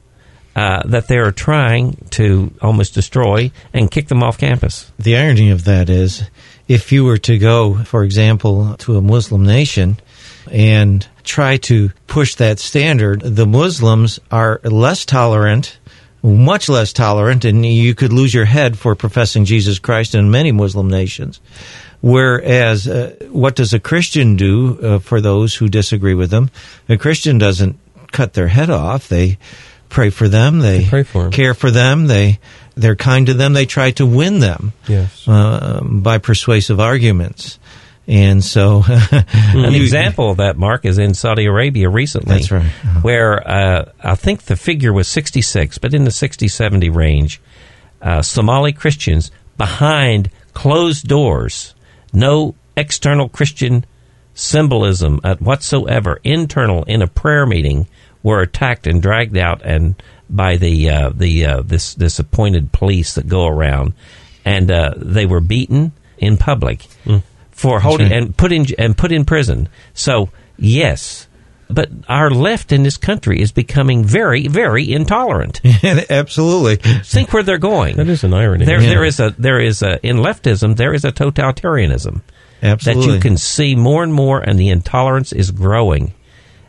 uh, 0.54 0.83
that 0.87 1.09
they 1.09 1.19
are 1.19 1.33
trying 1.33 1.97
to 2.11 2.52
almost 2.62 2.95
destroy 2.95 3.50
and 3.73 3.90
kick 3.90 4.07
them 4.09 4.23
off 4.23 4.38
campus. 4.38 4.92
The 4.99 5.16
irony 5.16 5.50
of 5.50 5.64
that 5.64 5.88
is, 5.90 6.23
if 6.69 6.92
you 6.92 7.04
were 7.04 7.19
to 7.19 7.38
go, 7.38 7.75
for 7.85 8.04
example, 8.04 8.75
to 8.78 8.97
a 8.97 9.02
Muslim 9.02 9.45
nation 9.45 9.97
and 10.50 11.07
try 11.25 11.57
to 11.57 11.90
push 12.07 12.35
that 12.37 12.59
standard, 12.59 13.21
the 13.21 13.47
Muslims 13.47 14.19
are 14.31 14.61
less 14.64 15.04
tolerant, 15.04 15.78
much 16.23 16.69
less 16.69 16.92
tolerant, 16.92 17.45
and 17.45 17.64
you 17.64 17.95
could 17.95 18.12
lose 18.12 18.33
your 18.35 18.45
head 18.45 18.78
for 18.78 18.95
professing 18.95 19.45
Jesus 19.45 19.78
Christ 19.78 20.14
in 20.14 20.31
many 20.31 20.52
Muslim 20.52 20.88
nations. 20.88 21.40
Whereas, 22.00 22.88
uh, 22.88 23.14
what 23.31 23.54
does 23.54 23.73
a 23.73 23.78
Christian 23.81 24.37
do 24.37 24.78
uh, 24.81 24.99
for 24.99 25.21
those 25.21 25.54
who 25.54 25.69
disagree 25.69 26.14
with 26.14 26.31
them? 26.31 26.50
A 26.88 26.97
Christian 26.97 27.38
doesn't 27.38 27.78
cut 28.11 28.33
their 28.35 28.49
head 28.49 28.71
off. 28.71 29.09
They 29.09 29.38
pray 29.88 30.11
for 30.11 30.28
them. 30.28 30.59
They, 30.59 30.78
They 30.81 30.88
pray 30.88 31.02
for 31.04 31.26
'em. 31.26 31.31
care 31.31 31.54
for 31.54 31.71
them. 31.71 32.09
They 32.09 32.40
they're 32.75 32.97
kind 32.97 33.26
to 33.26 33.35
them. 33.35 33.52
They 33.52 33.67
try 33.67 33.91
to 33.93 34.07
win 34.07 34.38
them 34.41 34.73
Yes. 34.88 35.26
uh, 35.29 35.81
by 35.85 36.19
persuasive 36.19 36.81
arguments. 36.81 37.59
And 38.09 38.43
so, 38.43 38.83
An 38.88 39.75
example 39.75 40.31
of 40.31 40.38
that, 40.38 40.57
Mark, 40.57 40.85
is 40.85 40.99
in 40.99 41.14
Saudi 41.14 41.45
Arabia 41.47 41.88
recently. 41.88 42.35
That's 42.35 42.50
right. 42.50 42.64
Uh-huh. 42.64 43.00
Where 43.00 43.49
uh, 43.49 43.93
I 44.02 44.17
think 44.17 44.43
the 44.43 44.57
figure 44.57 44.93
was 44.93 45.07
66, 45.07 45.79
but 45.79 45.95
in 45.95 46.05
the 46.05 46.11
60 46.11 46.49
70 46.49 46.91
range, 46.91 47.41
uh, 48.00 48.21
Somali 48.23 48.73
Christians 48.73 49.31
behind 49.57 50.31
closed 50.52 51.07
doors, 51.07 51.75
no 52.12 52.57
external 52.76 53.29
Christian 53.29 53.85
symbolism 54.35 55.21
at 55.23 55.41
whatsoever, 55.41 56.19
internal 56.25 56.83
in 56.85 57.02
a 57.02 57.07
prayer 57.07 57.47
meeting, 57.47 57.87
were 58.23 58.41
attacked 58.41 58.87
and 58.87 59.02
dragged 59.02 59.37
out 59.37 59.62
and 59.64 59.95
by 60.33 60.57
the 60.57 60.91
uh, 60.91 61.11
the 61.11 61.47
uh, 61.47 61.62
this 61.62 61.95
this 61.95 62.19
appointed 62.19 62.73
police 62.73 63.14
that 63.14 63.29
go 63.29 63.47
around, 63.47 63.93
and 64.45 64.71
uh, 64.71 64.95
they 64.97 65.26
were 65.26 65.41
beaten 65.41 65.93
in 66.19 66.37
public 66.38 66.87
for 67.50 67.81
holding 67.81 68.11
right. 68.11 68.23
and 68.23 68.37
put 68.37 68.50
in 68.50 68.67
and 68.79 68.97
put 68.97 69.12
in 69.12 69.25
prison. 69.25 69.69
So 69.93 70.31
yes, 70.57 71.29
but 71.69 71.91
our 72.09 72.31
left 72.31 72.73
in 72.73 72.83
this 72.83 72.97
country 72.97 73.41
is 73.41 73.52
becoming 73.52 74.05
very 74.05 74.49
very 74.49 74.91
intolerant. 74.91 75.61
absolutely. 76.11 76.76
Think 76.76 77.33
where 77.33 77.43
they're 77.43 77.59
going. 77.59 77.97
That 77.97 78.09
is 78.09 78.25
an 78.25 78.33
irony. 78.33 78.64
There, 78.64 78.81
Yeah. 78.81 78.88
there 78.88 79.05
is 79.05 79.21
a 79.21 79.35
there 79.38 79.61
is 79.61 79.83
a 79.83 80.05
in 80.05 80.17
leftism 80.17 80.76
there 80.76 80.95
is 80.95 81.05
a 81.05 81.12
totalitarianism 81.12 82.23
Absolutely. 82.62 83.07
that 83.07 83.14
you 83.14 83.21
can 83.21 83.37
see 83.37 83.75
more 83.75 84.02
and 84.02 84.14
more, 84.14 84.41
and 84.41 84.59
the 84.59 84.71
intolerance 84.71 85.33
is 85.33 85.50
growing. 85.50 86.14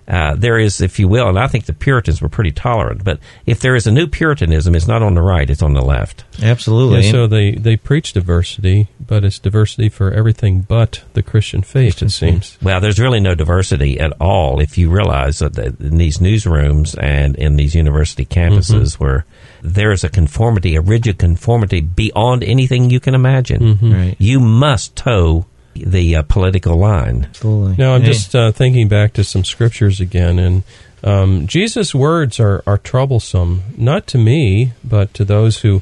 Uh, 0.08 0.36
there 0.36 0.60
is, 0.60 0.82
if 0.82 1.00
you 1.00 1.08
will, 1.08 1.30
and 1.30 1.40
I 1.40 1.48
think 1.48 1.66
the 1.66 1.74
Puritans 1.74 2.22
were 2.22 2.30
pretty 2.30 2.52
tolerant, 2.52 3.04
but 3.04 3.20
if 3.46 3.62
there 3.62 3.76
is 3.76 3.88
a 3.88 3.92
new 3.92 4.08
Puritanism, 4.08 4.76
it's 4.76 4.88
not 4.88 5.02
on 5.02 5.14
the 5.14 5.22
right; 5.22 5.50
it's 5.50 5.62
on 5.62 5.74
the 5.74 5.82
left. 5.82 6.26
Absolutely. 6.42 7.06
Yeah, 7.06 7.12
so 7.12 7.28
they, 7.28 7.52
they 7.52 7.78
preach 7.78 8.14
diversity, 8.14 8.90
but 9.00 9.24
it's 9.24 9.40
diversity 9.40 9.90
for 9.90 10.12
everything 10.12 10.62
but 10.62 11.04
the 11.14 11.24
Christian 11.24 11.62
faith, 11.62 12.02
it 12.02 12.10
seems. 12.10 12.58
Well, 12.62 12.82
there's 12.82 13.00
really 13.00 13.20
no 13.20 13.34
diversity 13.34 14.00
at 14.00 14.14
all 14.20 14.60
if 14.60 14.78
you 14.78 14.90
realize 14.90 15.40
that 15.40 15.58
in 15.58 15.98
these 15.98 16.18
newsrooms 16.18 16.98
and 17.02 17.36
in 17.38 17.56
these 17.56 17.76
university 17.76 18.26
campuses 18.26 18.96
where 18.96 19.26
there 19.62 19.92
is 19.92 20.04
a 20.04 20.10
conformity, 20.10 20.76
a 20.76 20.82
rigid 20.82 21.18
conformity 21.18 21.80
beyond 21.82 22.44
anything 22.44 22.90
you 22.90 23.00
can 23.00 23.16
imagine. 23.16 23.80
Right. 23.82 24.16
You 24.20 24.40
must 24.40 24.96
toe 24.96 25.46
the 25.76 26.16
uh, 26.18 26.22
political 26.24 26.78
line. 26.78 27.26
Absolutely. 27.30 27.76
Now, 27.78 27.94
I'm 27.96 28.02
Hey. 28.02 28.08
just 28.08 28.36
uh, 28.36 28.52
thinking 28.52 28.88
back 28.88 29.14
to 29.14 29.24
some 29.24 29.44
scriptures 29.44 30.00
again, 30.00 30.40
and 30.40 30.64
um, 31.04 31.48
Jesus' 31.48 31.94
words 31.94 32.40
are, 32.40 32.64
are 32.66 32.78
troublesome, 32.78 33.64
not 33.78 34.08
to 34.08 34.18
me, 34.18 34.74
but 34.84 35.14
to 35.16 35.26
those 35.26 35.62
who 35.62 35.82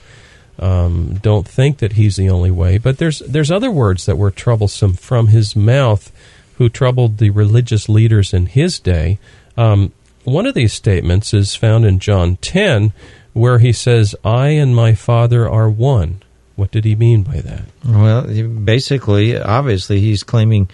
um, 0.60 1.16
don't 1.22 1.48
think 1.48 1.78
that 1.80 1.94
he's 1.94 2.16
the 2.16 2.30
only 2.30 2.52
way. 2.52 2.78
But 2.78 2.98
there's 2.98 3.20
there's 3.20 3.52
other 3.52 3.72
words 3.72 4.06
that 4.06 4.18
were 4.18 4.32
troublesome 4.32 4.94
from 4.94 5.28
his 5.28 5.56
mouth, 5.56 6.12
who 6.56 6.70
troubled 6.70 7.18
the 7.18 7.30
religious 7.32 7.88
leaders 7.90 8.34
in 8.34 8.46
his 8.48 8.80
day. 8.80 9.18
Um, 9.58 9.92
one 10.24 10.46
of 10.46 10.54
these 10.54 10.74
statements 10.74 11.34
is 11.34 11.56
found 11.56 11.84
in 11.86 11.98
John 12.00 12.38
10, 12.38 12.94
where 13.34 13.58
he 13.60 13.72
says, 13.74 14.14
"I 14.24 14.50
and 14.50 14.76
my 14.76 14.94
Father 14.94 15.50
are 15.50 15.70
one." 15.70 16.22
What 16.62 16.70
did 16.70 16.86
he 16.86 16.96
mean 16.96 17.24
by 17.24 17.38
that? 17.38 17.64
Well, 17.84 18.22
basically, 18.22 19.36
obviously, 19.36 20.00
he's 20.00 20.22
claiming 20.22 20.70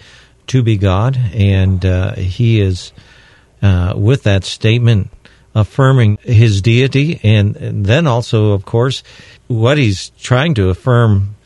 to 0.48 0.62
be 0.62 0.76
God, 0.76 1.16
and 1.32 1.82
uh, 1.82 2.14
he 2.14 2.60
is, 2.60 2.92
uh, 3.62 3.94
with 3.96 4.24
that 4.24 4.44
statement, 4.44 5.08
affirming 5.54 6.18
his 6.20 6.60
deity, 6.60 7.20
and, 7.22 7.56
and 7.56 7.86
then 7.86 8.06
also, 8.06 8.52
of 8.52 8.66
course, 8.66 9.02
what 9.46 9.78
he's 9.78 10.10
trying 10.20 10.52
to 10.56 10.68
affirm 10.68 11.36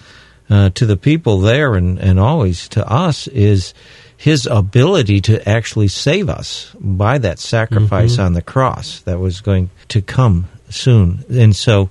uh, 0.50 0.70
to 0.70 0.86
the 0.86 0.96
people 0.96 1.38
there 1.38 1.76
and, 1.76 2.00
and 2.00 2.18
always 2.18 2.68
to 2.70 2.84
us 2.84 3.28
is 3.28 3.74
his 4.16 4.46
ability 4.46 5.20
to 5.20 5.48
actually 5.48 5.86
save 5.86 6.28
us 6.28 6.74
by 6.80 7.16
that 7.18 7.38
sacrifice 7.38 8.18
on 8.18 8.32
the 8.32 8.42
cross 8.42 9.02
that 9.02 9.20
was 9.20 9.40
going 9.40 9.70
to 9.86 10.02
come 10.02 10.48
soon. 10.68 11.24
And 11.30 11.54
so, 11.54 11.90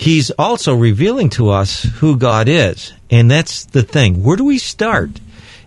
he's 0.00 0.30
also 0.32 0.74
revealing 0.74 1.28
to 1.30 1.50
us 1.50 1.82
who 2.00 2.16
God 2.16 2.48
is. 2.48 2.92
And 3.10 3.30
that's 3.30 3.64
the 3.66 3.82
thing. 3.82 4.22
Where 4.22 4.36
do 4.36 4.44
we 4.44 4.58
start? 4.58 5.10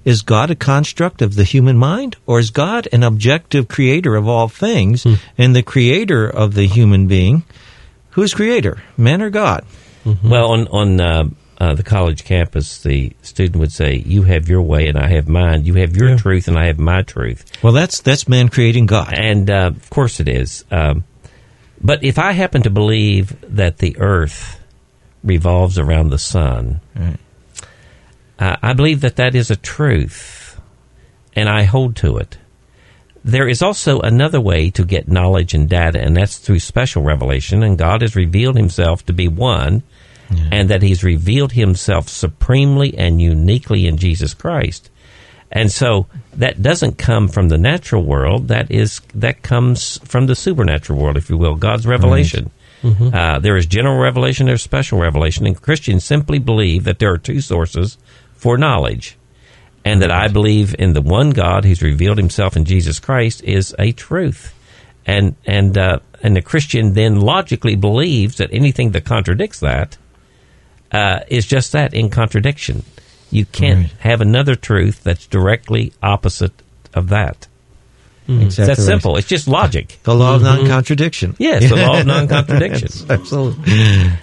Is 0.05 0.21
God 0.21 0.51
a 0.51 0.55
construct 0.55 1.21
of 1.21 1.35
the 1.35 1.43
human 1.45 1.77
mind, 1.77 2.17
or 2.25 2.39
is 2.39 2.49
God 2.49 2.87
an 2.91 3.03
objective 3.03 3.67
creator 3.69 4.15
of 4.15 4.27
all 4.27 4.49
things 4.49 5.05
and 5.37 5.55
the 5.55 5.63
creator 5.63 6.27
of 6.27 6.55
the 6.55 6.67
human 6.67 7.07
being? 7.07 7.43
Who's 8.11 8.33
creator, 8.33 8.83
man 8.97 9.21
or 9.21 9.29
God? 9.29 9.63
Well, 10.23 10.51
on 10.51 10.67
on 10.67 10.99
uh, 10.99 11.23
uh, 11.57 11.75
the 11.75 11.83
college 11.83 12.25
campus, 12.25 12.83
the 12.83 13.13
student 13.21 13.55
would 13.57 13.71
say, 13.71 14.03
"You 14.05 14.23
have 14.23 14.49
your 14.49 14.61
way, 14.61 14.89
and 14.89 14.97
I 14.97 15.07
have 15.07 15.29
mine. 15.29 15.63
You 15.63 15.75
have 15.75 15.95
your 15.95 16.09
Yeah. 16.09 16.17
truth, 16.17 16.49
and 16.49 16.59
I 16.59 16.65
have 16.65 16.77
my 16.79 17.01
truth." 17.03 17.45
Well, 17.63 17.71
that's 17.73 18.01
that's 18.01 18.27
man 18.27 18.49
creating 18.49 18.87
God. 18.87 19.13
And 19.13 19.49
uh, 19.49 19.71
of 19.73 19.89
course, 19.89 20.19
it 20.19 20.27
is. 20.27 20.65
Um, 20.69 21.05
but 21.83 22.03
if 22.03 22.17
I 22.17 22.31
happen 22.31 22.61
to 22.63 22.69
believe 22.69 23.35
that 23.55 23.77
the 23.79 23.97
Earth 23.99 24.59
revolves 25.23 25.77
around 25.77 26.09
the 26.09 26.19
sun, 26.19 26.79
Right. 26.95 27.17
uh, 28.39 28.55
I 28.61 28.73
believe 28.73 29.01
that 29.01 29.15
that 29.17 29.35
is 29.35 29.51
a 29.51 29.55
truth, 29.55 30.59
and 31.35 31.49
I 31.49 31.63
hold 31.63 31.95
to 31.97 32.17
it. 32.17 32.37
there 33.25 33.47
is 33.47 33.61
also 33.61 34.01
another 34.01 34.41
way 34.41 34.69
to 34.69 34.83
get 34.83 35.07
knowledge 35.07 35.53
and 35.53 35.69
data, 35.69 35.97
and 35.97 36.17
that's 36.17 36.37
through 36.39 36.59
special 36.59 37.03
revelation. 37.03 37.63
And 37.63 37.77
God 37.77 38.01
has 38.01 38.17
revealed 38.17 38.57
Himself 38.57 39.05
to 39.05 39.13
be 39.13 39.29
one, 39.29 39.81
and 40.51 40.69
that 40.69 40.81
He's 40.81 41.05
revealed 41.05 41.53
Himself 41.53 42.09
supremely 42.09 42.97
and 42.97 43.21
uniquely 43.21 43.87
in 43.87 43.95
Jesus 43.95 44.33
Christ. 44.33 44.89
And 45.55 45.71
so 45.71 46.07
that 46.33 46.61
doesn't 46.63 46.97
come 46.97 47.27
from 47.27 47.47
the 47.49 47.59
natural 47.59 48.03
world. 48.03 48.47
That 48.47 48.71
is 48.71 49.01
that 49.13 49.43
comes 49.43 49.99
from 50.03 50.25
the 50.25 50.35
supernatural 50.35 50.99
world, 50.99 51.15
if 51.15 51.29
you 51.29 51.37
will, 51.37 51.55
God's 51.55 51.85
revelation. 51.85 52.49
Uh, 53.13 53.39
there 53.39 53.55
is 53.55 53.65
general 53.65 53.97
revelation, 53.97 54.47
there's 54.47 54.63
special 54.63 54.99
revelation, 54.99 55.45
and 55.45 55.61
Christians 55.61 56.03
simply 56.03 56.39
believe 56.39 56.83
that 56.83 56.99
there 56.99 57.13
are 57.13 57.17
two 57.17 57.39
sources 57.39 57.97
for 58.35 58.57
knowledge, 58.57 59.15
and 59.85 60.01
that 60.01 60.11
I 60.11 60.27
believe 60.27 60.75
in 60.77 60.93
the 60.93 61.01
one 61.01 61.29
God 61.29 61.63
who's 61.63 61.81
revealed 61.81 62.17
Himself 62.17 62.57
in 62.57 62.65
Jesus 62.65 62.99
Christ 62.99 63.41
is 63.43 63.73
a 63.79 63.93
truth, 63.93 64.53
and 65.05 65.35
and 65.45 65.77
uh, 65.77 65.99
and 66.23 66.35
the 66.35 66.41
Christian 66.41 66.93
then 66.93 67.21
logically 67.21 67.75
believes 67.75 68.37
that 68.37 68.49
anything 68.51 68.91
that 68.91 69.05
contradicts 69.05 69.59
that 69.59 69.97
uh, 70.91 71.19
is 71.27 71.45
just 71.45 71.71
that 71.73 71.93
in 71.93 72.09
contradiction. 72.09 72.83
You 73.33 73.45
can't 73.45 73.79
Right. 73.79 73.91
have 73.99 74.21
another 74.21 74.55
truth 74.55 75.03
that's 75.03 75.25
directly 75.27 75.91
opposite 76.01 76.53
of 76.93 77.09
that. 77.09 77.47
Exactly. 78.27 78.45
It's 78.45 78.55
that 78.57 78.67
right. 78.69 78.77
simple. 78.77 79.17
It's 79.17 79.27
just 79.27 79.47
logic. 79.49 79.99
The 80.03 80.15
law 80.15 80.35
of 80.35 80.43
non-contradiction. 80.43 81.35
Yes, 81.39 81.67
the 81.69 81.75
law 81.75 81.99
of 81.99 82.05
non-contradiction. 82.13 82.89
Absolutely. 83.09 83.73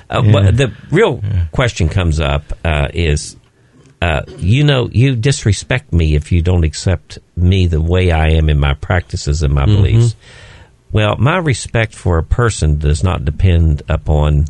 Uh, 0.09 0.23
But 0.23 0.57
the 0.57 0.73
real 0.91 1.23
question 1.53 1.89
comes 1.91 2.19
up 2.19 2.45
uh, 2.65 2.89
is, 2.95 3.37
uh, 4.01 4.23
you 4.39 4.65
know, 4.65 4.89
you 4.91 5.17
disrespect 5.17 5.93
me 5.93 6.15
if 6.15 6.33
you 6.33 6.41
don't 6.41 6.65
accept 6.65 7.19
me 7.37 7.67
the 7.67 7.81
way 7.83 8.11
I 8.11 8.29
am 8.31 8.49
in 8.49 8.59
my 8.59 8.73
practices 8.73 9.43
and 9.43 9.53
my 9.53 9.67
beliefs. 9.67 10.15
Well, 10.93 11.17
my 11.19 11.37
respect 11.37 11.95
for 11.95 12.17
a 12.17 12.25
person 12.25 12.79
does 12.79 13.05
not 13.05 13.25
depend 13.27 13.83
upon 13.89 14.47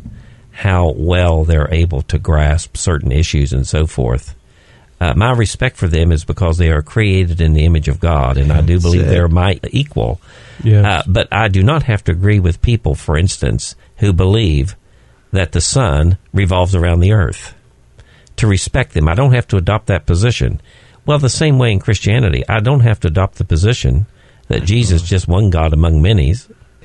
how 0.51 0.91
well 0.95 1.43
they're 1.43 1.71
able 1.73 2.03
to 2.03 2.17
grasp 2.17 2.77
certain 2.77 3.11
issues 3.11 3.51
and 3.51 3.67
so 3.67 3.85
forth. 3.85 4.33
Uh, 5.01 5.15
my 5.15 5.31
respect 5.31 5.77
for 5.77 5.87
them 5.87 6.11
is 6.11 6.23
because 6.23 6.59
they 6.59 6.69
are 6.69 6.83
created 6.83 7.41
in 7.41 7.53
the 7.53 7.65
image 7.65 7.87
of 7.87 7.99
God, 7.99 8.37
and 8.37 8.53
I 8.53 8.61
do 8.61 8.79
believe 8.79 9.07
they're 9.07 9.27
my 9.27 9.59
equal. 9.71 10.21
Yes. 10.63 10.85
Uh, 10.85 11.03
but 11.07 11.27
I 11.31 11.47
do 11.47 11.63
not 11.63 11.81
have 11.83 12.03
to 12.03 12.11
agree 12.11 12.39
with 12.39 12.61
people, 12.61 12.93
for 12.93 13.17
instance, 13.17 13.75
who 13.97 14.13
believe 14.13 14.75
that 15.31 15.53
the 15.53 15.59
sun 15.59 16.19
revolves 16.33 16.75
around 16.75 16.99
the 16.99 17.13
earth. 17.13 17.55
To 18.35 18.45
respect 18.45 18.93
them, 18.93 19.09
I 19.09 19.15
don't 19.15 19.33
have 19.33 19.47
to 19.47 19.57
adopt 19.57 19.87
that 19.87 20.05
position. 20.05 20.61
Well, 21.03 21.17
the 21.17 21.29
same 21.29 21.57
way 21.57 21.71
in 21.71 21.79
Christianity, 21.79 22.43
I 22.47 22.59
don't 22.59 22.81
have 22.81 22.99
to 22.99 23.07
adopt 23.07 23.39
the 23.39 23.43
position 23.43 24.05
that 24.49 24.65
Jesus 24.65 25.01
is 25.01 25.09
just 25.09 25.27
one 25.27 25.49
God 25.49 25.73
among 25.73 26.03
many. 26.03 26.35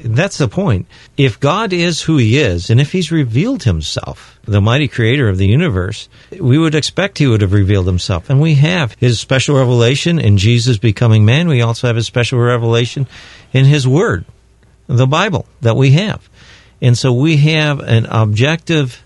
That's 0.05 0.39
the 0.39 0.49
point. 0.49 0.87
If 1.17 1.41
God 1.41 1.73
is 1.73 2.03
who 2.03 2.19
He 2.19 2.39
is, 2.39 2.69
and 2.69 2.81
if 2.81 2.93
He's 2.93 3.11
revealed 3.11 3.63
Himself, 3.63 4.39
the 4.45 4.61
mighty 4.61 4.89
creator 4.89 5.29
of 5.29 5.39
the 5.39 5.47
universe, 5.47 6.09
we 6.39 6.59
would 6.59 6.75
expect 6.75 7.19
He 7.19 7.27
would 7.27 7.41
have 7.41 7.53
revealed 7.53 7.87
Himself. 7.87 8.29
And 8.29 8.41
we 8.41 8.55
have 8.57 8.95
His 8.99 9.19
special 9.19 9.57
revelation 9.57 10.19
in 10.19 10.37
Jesus 10.37 10.77
becoming 10.77 11.25
man. 11.25 11.49
We 11.49 11.63
also 11.63 11.87
have 11.87 11.97
His 11.97 12.07
special 12.07 12.39
revelation 12.39 13.07
in 13.53 13.65
His 13.65 13.89
Word, 13.89 14.27
the 14.87 15.07
Bible 15.07 15.47
that 15.63 15.77
we 15.77 15.93
have. 15.93 16.29
And 16.83 16.97
so 16.97 17.13
we 17.13 17.39
have 17.39 17.81
an 17.81 18.05
objective, 18.07 19.03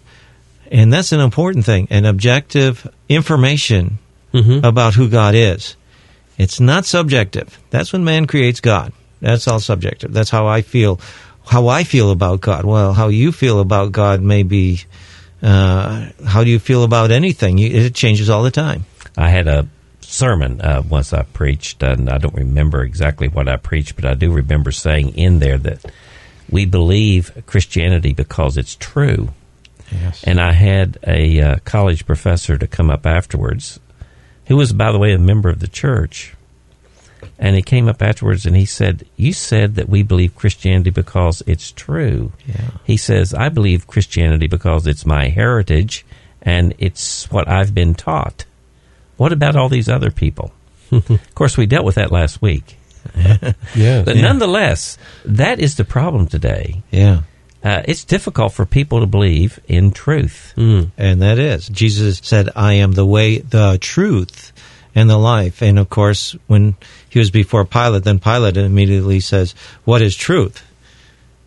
and 0.73 0.93
that's 0.93 1.13
an 1.13 1.21
important 1.21 1.65
thing, 1.65 1.87
an 1.91 2.05
objective 2.05 2.93
information 3.09 3.99
mm-hmm. 4.35 4.65
about 4.65 4.95
who 4.95 5.09
God 5.09 5.37
is. 5.37 5.77
It's 6.37 6.59
not 6.59 6.85
subjective. 6.85 7.61
That's 7.71 7.93
when 7.93 8.03
man 8.03 8.27
creates 8.27 8.61
God. 8.61 8.93
That's 9.21 9.47
all 9.49 9.61
subjective. 9.61 10.13
That's 10.13 10.31
how 10.31 10.47
I 10.47 10.63
feel. 10.63 11.01
How 11.47 11.69
I 11.69 11.85
feel 11.85 12.11
about 12.11 12.41
God. 12.41 12.65
Well, 12.65 12.93
how 12.93 13.09
you 13.09 13.33
feel 13.33 13.61
about 13.61 13.93
God 13.93 14.21
may 14.23 14.43
be. 14.43 14.83
Uh, 15.43 16.11
how 16.27 16.45
do 16.45 16.51
you 16.51 16.59
feel 16.59 16.85
about 16.85 17.11
anything? 17.11 17.59
You, 17.59 17.71
it 17.71 17.95
changes 17.95 18.29
all 18.29 18.43
the 18.43 18.51
time. 18.51 18.85
I 19.17 19.31
had 19.31 19.49
a 19.49 19.67
sermon 20.01 20.61
uh, 20.61 20.83
once 20.89 21.13
I 21.13 21.23
preached, 21.23 21.83
and 21.83 22.11
I 22.11 22.19
don't 22.19 22.35
remember 22.35 22.83
exactly 22.83 23.29
what 23.29 23.49
I 23.49 23.57
preached, 23.57 23.97
but 23.97 24.05
I 24.05 24.15
do 24.15 24.33
remember 24.33 24.71
saying 24.71 25.17
in 25.17 25.39
there 25.39 25.59
that 25.59 25.85
we 26.51 26.67
believe 26.67 27.45
Christianity 27.47 28.13
because 28.13 28.57
it's 28.57 28.77
true. 28.77 29.31
Yes. 29.91 30.23
And 30.25 30.41
I 30.41 30.53
had 30.53 30.99
a 31.07 31.41
uh, 31.41 31.57
college 31.65 32.07
professor 32.07 32.59
to 32.59 32.67
come 32.67 32.91
up 32.91 33.07
afterwards, 33.07 33.81
who 34.47 34.57
was, 34.57 34.73
by 34.73 34.93
the 34.93 34.99
way, 34.99 35.13
a 35.13 35.19
member 35.19 35.49
of 35.49 35.61
the 35.61 35.69
church. 35.69 36.35
And 37.39 37.57
he 37.57 37.63
came 37.63 37.89
up 37.89 38.03
afterwards 38.03 38.47
and 38.47 38.57
he 38.57 38.67
said, 38.67 39.07
You 39.17 39.33
said 39.33 39.75
that 39.77 39.89
we 39.89 40.03
believe 40.03 40.37
Christianity 40.37 40.91
because 40.91 41.43
it's 41.47 41.73
true. 41.73 42.33
Yeah. 42.47 42.71
He 42.85 42.97
says, 42.97 43.35
I 43.35 43.49
believe 43.49 43.87
Christianity 43.87 44.47
because 44.47 44.87
it's 44.87 45.07
my 45.07 45.29
heritage 45.29 46.05
and 46.43 46.75
it's 46.79 47.31
what 47.31 47.49
I've 47.49 47.75
been 47.75 47.95
taught. 47.95 48.45
What 49.17 49.33
about 49.33 49.57
all 49.57 49.69
these 49.69 49.89
other 49.89 50.11
people? 50.11 50.53
of 50.93 51.35
course, 51.35 51.57
we 51.57 51.67
dealt 51.67 51.85
with 51.85 51.97
that 51.97 52.11
last 52.11 52.41
week. 52.41 52.77
yes. 53.75 54.05
But 54.05 54.17
nonetheless, 54.17 54.99
that 55.25 55.61
is 55.61 55.77
the 55.77 55.85
problem 55.85 56.27
today. 56.27 56.83
Yeah. 56.91 57.23
Uh, 57.63 57.83
it's 57.87 58.05
difficult 58.05 58.53
for 58.53 58.65
people 58.65 59.01
to 59.01 59.07
believe 59.07 59.61
in 59.69 59.91
truth. 59.91 60.55
And 60.97 61.23
that 61.23 61.39
is. 61.39 61.69
Jesus 61.69 62.21
said, 62.25 62.49
I 62.57 62.75
am 62.75 62.93
the 62.93 63.05
way, 63.05 63.39
the 63.39 63.79
truth, 63.79 64.53
and 64.95 65.11
the 65.11 65.19
life. 65.19 65.63
And 65.63 65.79
of 65.79 65.91
course, 65.91 66.35
when 66.47 66.77
he 67.11 67.19
was 67.19 67.31
before 67.31 67.65
Pilate, 67.65 68.05
then 68.05 68.19
Pilate 68.19 68.57
immediately 68.57 69.21
says, 69.21 69.55
What 69.85 70.01
is 70.03 70.17
truth? 70.17 70.63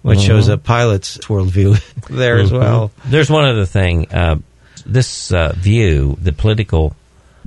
Which 0.03 0.19
shows 0.19 0.47
that 0.47 0.63
Pilate's 0.65 1.17
worldview 1.19 1.79
there 2.09 2.37
as 2.37 2.51
well. 2.51 2.91
There's 3.05 3.29
one 3.29 3.45
other 3.45 3.65
thing. 3.65 4.11
Uh, 4.13 4.35
this 4.85 5.31
uh, 5.31 5.53
view, 5.55 6.17
the 6.21 6.33
political 6.33 6.93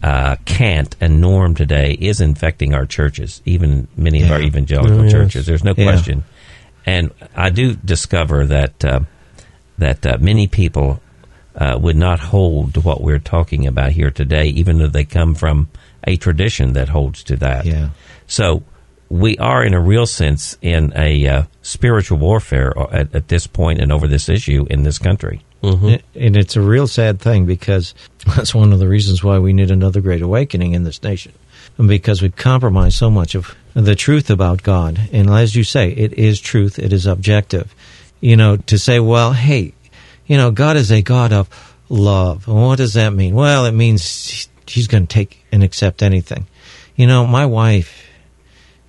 uh, 0.02 0.36
cant 0.46 0.96
and 0.98 1.20
norm 1.20 1.54
today, 1.54 1.92
is 1.92 2.22
infecting 2.22 2.72
our 2.72 2.86
churches, 2.86 3.42
even 3.44 3.88
many 3.94 4.22
of 4.22 4.30
our 4.30 4.40
evangelical 4.40 5.00
Oh, 5.00 5.02
yes. 5.02 5.12
churches. 5.12 5.44
There's 5.46 5.64
no 5.64 5.74
Yeah. 5.76 5.84
question. 5.84 6.24
And 6.86 7.10
I 7.34 7.50
do 7.50 7.74
discover 7.74 8.46
that 8.46 8.82
uh, 8.84 9.00
that 9.76 10.06
uh, 10.06 10.16
many 10.18 10.46
people 10.46 11.00
uh, 11.56 11.78
would 11.78 11.96
not 11.96 12.20
hold 12.20 12.72
to 12.74 12.80
what 12.80 13.02
we're 13.02 13.18
talking 13.18 13.66
about 13.66 13.92
here 13.92 14.10
today, 14.10 14.46
even 14.46 14.78
though 14.78 14.86
they 14.86 15.04
come 15.04 15.34
from 15.34 15.68
a 16.06 16.16
tradition 16.16 16.72
that 16.74 16.88
holds 16.88 17.22
to 17.24 17.36
that. 17.36 17.66
Yeah. 17.66 17.88
So 18.26 18.62
we 19.08 19.36
are, 19.38 19.64
in 19.64 19.74
a 19.74 19.80
real 19.80 20.06
sense, 20.06 20.56
in 20.60 20.92
a 20.96 21.26
uh, 21.26 21.42
spiritual 21.62 22.18
warfare 22.18 22.72
at, 22.92 23.14
at 23.14 23.28
this 23.28 23.46
point 23.46 23.80
and 23.80 23.92
over 23.92 24.08
this 24.08 24.28
issue 24.28 24.66
in 24.68 24.82
this 24.82 24.98
country. 24.98 25.42
And 26.14 26.36
it's 26.36 26.56
a 26.56 26.60
real 26.60 26.86
sad 26.86 27.20
thing 27.20 27.46
because 27.46 27.94
that's 28.36 28.54
one 28.54 28.72
of 28.72 28.78
the 28.78 28.88
reasons 28.88 29.22
why 29.22 29.38
we 29.38 29.52
need 29.52 29.70
another 29.70 30.00
great 30.00 30.22
awakening 30.22 30.72
in 30.72 30.84
this 30.84 31.02
nation. 31.02 31.32
Because 31.84 32.22
we've 32.22 32.34
compromised 32.34 32.96
so 32.96 33.10
much 33.10 33.34
of 33.34 33.54
the 33.74 33.94
truth 33.94 34.30
about 34.30 34.62
God. 34.62 34.98
And 35.12 35.28
as 35.28 35.54
you 35.54 35.62
say, 35.62 35.90
it 35.90 36.14
is 36.14 36.40
truth, 36.40 36.78
it 36.78 36.92
is 36.92 37.06
objective. 37.06 37.74
You 38.20 38.36
know, 38.36 38.56
to 38.56 38.78
say, 38.78 38.98
well, 38.98 39.34
hey, 39.34 39.74
you 40.26 40.36
know, 40.36 40.50
God 40.50 40.76
is 40.76 40.90
a 40.90 41.02
God 41.02 41.32
of 41.32 41.48
love. 41.88 42.48
Well, 42.48 42.68
what 42.68 42.78
does 42.78 42.94
that 42.94 43.10
mean? 43.10 43.34
Well, 43.34 43.66
it 43.66 43.72
means 43.72 44.48
He's 44.66 44.86
going 44.86 45.06
to 45.06 45.12
take 45.12 45.44
and 45.52 45.62
accept 45.62 46.02
anything. 46.02 46.46
You 46.96 47.06
know, 47.06 47.26
my 47.26 47.44
wife 47.44 48.05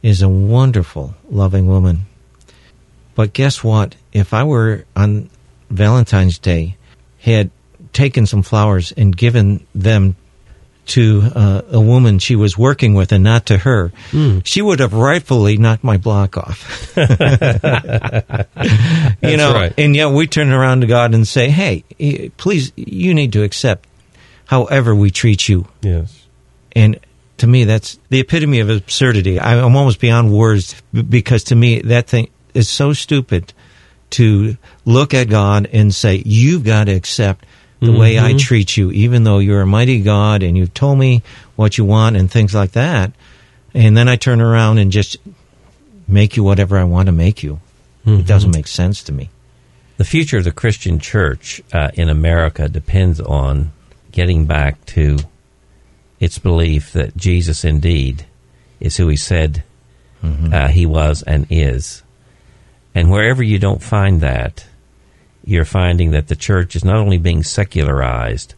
is 0.07 0.21
a 0.21 0.29
wonderful, 0.29 1.13
loving 1.29 1.67
woman. 1.67 2.05
But 3.13 3.33
guess 3.33 3.61
what? 3.61 3.95
If 4.13 4.33
I 4.33 4.45
were 4.45 4.85
on 4.95 5.29
Valentine's 5.69 6.39
Day, 6.39 6.77
had 7.19 7.51
taken 7.91 8.25
some 8.25 8.41
flowers 8.41 8.93
and 8.95 9.15
given 9.15 9.67
them 9.75 10.15
to 10.85 11.23
uh, 11.35 11.61
a 11.71 11.81
woman 11.81 12.19
she 12.19 12.37
was 12.37 12.57
working 12.57 12.93
with 12.93 13.11
and 13.11 13.21
not 13.21 13.47
to 13.47 13.57
her, 13.57 13.91
she 14.45 14.61
would 14.61 14.79
have 14.79 14.93
rightfully 14.93 15.57
knocked 15.57 15.83
my 15.83 15.97
block 15.97 16.37
off. 16.37 16.93
you 16.95 17.05
know, 19.35 19.53
right. 19.53 19.73
and 19.77 19.93
yet 19.93 20.11
we 20.11 20.25
turn 20.25 20.53
around 20.53 20.81
to 20.81 20.87
God 20.87 21.13
and 21.13 21.27
say, 21.27 21.49
"Hey, 21.49 21.83
eh, 21.99 22.29
please, 22.37 22.71
you 22.77 23.13
need 23.13 23.33
to 23.33 23.43
accept 23.43 23.85
however 24.45 24.95
we 24.95 25.11
treat 25.11 25.49
you." 25.49 25.67
Yes. 25.81 26.25
And 26.71 26.97
to 27.37 27.47
me, 27.47 27.63
that's 27.65 27.99
the 28.09 28.19
epitome 28.19 28.59
of 28.59 28.69
absurdity. 28.69 29.39
I- 29.39 29.59
I'm 29.63 29.75
almost 29.75 29.99
beyond 29.99 30.31
words 30.31 30.75
because 30.91 31.43
to 31.45 31.55
me, 31.55 31.79
that 31.81 32.07
thing 32.07 32.29
is 32.53 32.67
so 32.69 32.93
stupid 32.93 33.53
to 34.11 34.57
look 34.85 35.13
at 35.13 35.29
God 35.29 35.67
and 35.71 35.93
say, 35.93 36.21
you've 36.25 36.63
got 36.63 36.85
to 36.85 36.93
accept 36.93 37.45
the 37.79 37.91
way 37.91 38.17
I 38.17 38.33
treat 38.39 38.75
you, 38.75 38.89
even 38.91 39.23
though 39.23 39.37
you're 39.39 39.61
a 39.61 39.67
mighty 39.67 39.99
God 40.01 40.41
and 40.41 40.57
you've 40.57 40.73
told 40.73 40.97
me 40.97 41.21
what 41.55 41.77
you 41.77 41.85
want 41.85 42.15
and 42.15 42.31
things 42.31 42.55
like 42.55 42.71
that. 42.71 43.11
And 43.75 43.95
then 43.95 44.07
I 44.09 44.15
turn 44.15 44.41
around 44.41 44.79
and 44.79 44.91
just 44.91 45.17
make 46.07 46.35
you 46.37 46.43
whatever 46.43 46.77
I 46.77 46.85
want 46.85 47.05
to 47.07 47.11
make 47.11 47.43
you. 47.43 47.59
It 48.07 48.25
doesn't 48.25 48.55
make 48.55 48.67
sense 48.67 49.03
to 49.03 49.11
me. 49.11 49.29
The 49.97 50.05
future 50.05 50.37
of 50.37 50.45
the 50.45 50.51
Christian 50.51 50.97
church 50.99 51.61
uh, 51.73 51.89
in 51.93 52.07
America 52.09 52.69
depends 52.69 53.19
on 53.19 53.73
getting 54.11 54.45
back 54.45 54.83
to 54.87 55.17
its 56.19 56.39
belief 56.39 56.91
that 56.93 57.15
Jesus 57.17 57.63
indeed 57.63 58.25
is 58.79 58.97
who 58.97 59.07
he 59.07 59.17
said 59.17 59.63
uh, 60.23 60.67
he 60.67 60.85
was 60.85 61.23
and 61.23 61.45
is. 61.49 62.03
And 62.93 63.09
wherever 63.11 63.41
you 63.43 63.59
don't 63.59 63.81
find 63.83 64.19
that, 64.21 64.65
you're 65.45 65.63
finding 65.65 66.11
that 66.11 66.27
the 66.27 66.35
church 66.35 66.75
is 66.75 66.83
not 66.83 66.97
only 66.97 67.17
being 67.17 67.43
secularized, 67.43 68.53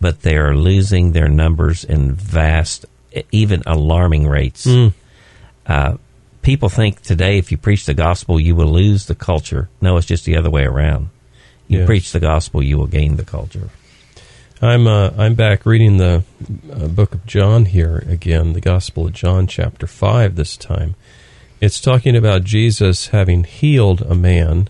but 0.00 0.22
they 0.22 0.36
are 0.36 0.54
losing 0.56 1.12
their 1.12 1.28
numbers 1.28 1.84
in 1.84 2.12
vast, 2.12 2.86
even 3.32 3.62
alarming 3.66 4.26
rates. 4.26 4.66
Uh, 5.66 5.96
people 6.42 6.68
think 6.68 7.02
today 7.02 7.36
if 7.38 7.50
you 7.50 7.58
preach 7.58 7.84
the 7.86 7.94
gospel, 7.94 8.38
you 8.40 8.54
will 8.54 8.72
lose 8.72 9.06
the 9.06 9.14
culture. 9.14 9.68
No, 9.80 9.96
it's 9.96 10.06
just 10.06 10.24
the 10.24 10.36
other 10.36 10.50
way 10.50 10.64
around. 10.64 11.08
You 11.68 11.80
Yeah. 11.80 11.86
preach 11.86 12.12
the 12.12 12.20
gospel, 12.20 12.62
you 12.62 12.78
will 12.78 12.86
gain 12.86 13.16
the 13.16 13.24
culture. 13.24 13.68
I'm 14.62 14.86
uh, 14.86 15.10
I'm 15.18 15.34
back 15.34 15.66
reading 15.66 15.98
the 15.98 16.24
uh, 16.72 16.88
book 16.88 17.12
of 17.12 17.26
John 17.26 17.66
here 17.66 18.02
again, 18.08 18.54
the 18.54 18.60
Gospel 18.62 19.06
of 19.06 19.12
John, 19.12 19.46
chapter 19.46 19.86
five. 19.86 20.34
This 20.34 20.56
time, 20.56 20.94
it's 21.60 21.78
talking 21.78 22.16
about 22.16 22.44
Jesus 22.44 23.08
having 23.08 23.44
healed 23.44 24.00
a 24.00 24.14
man. 24.14 24.68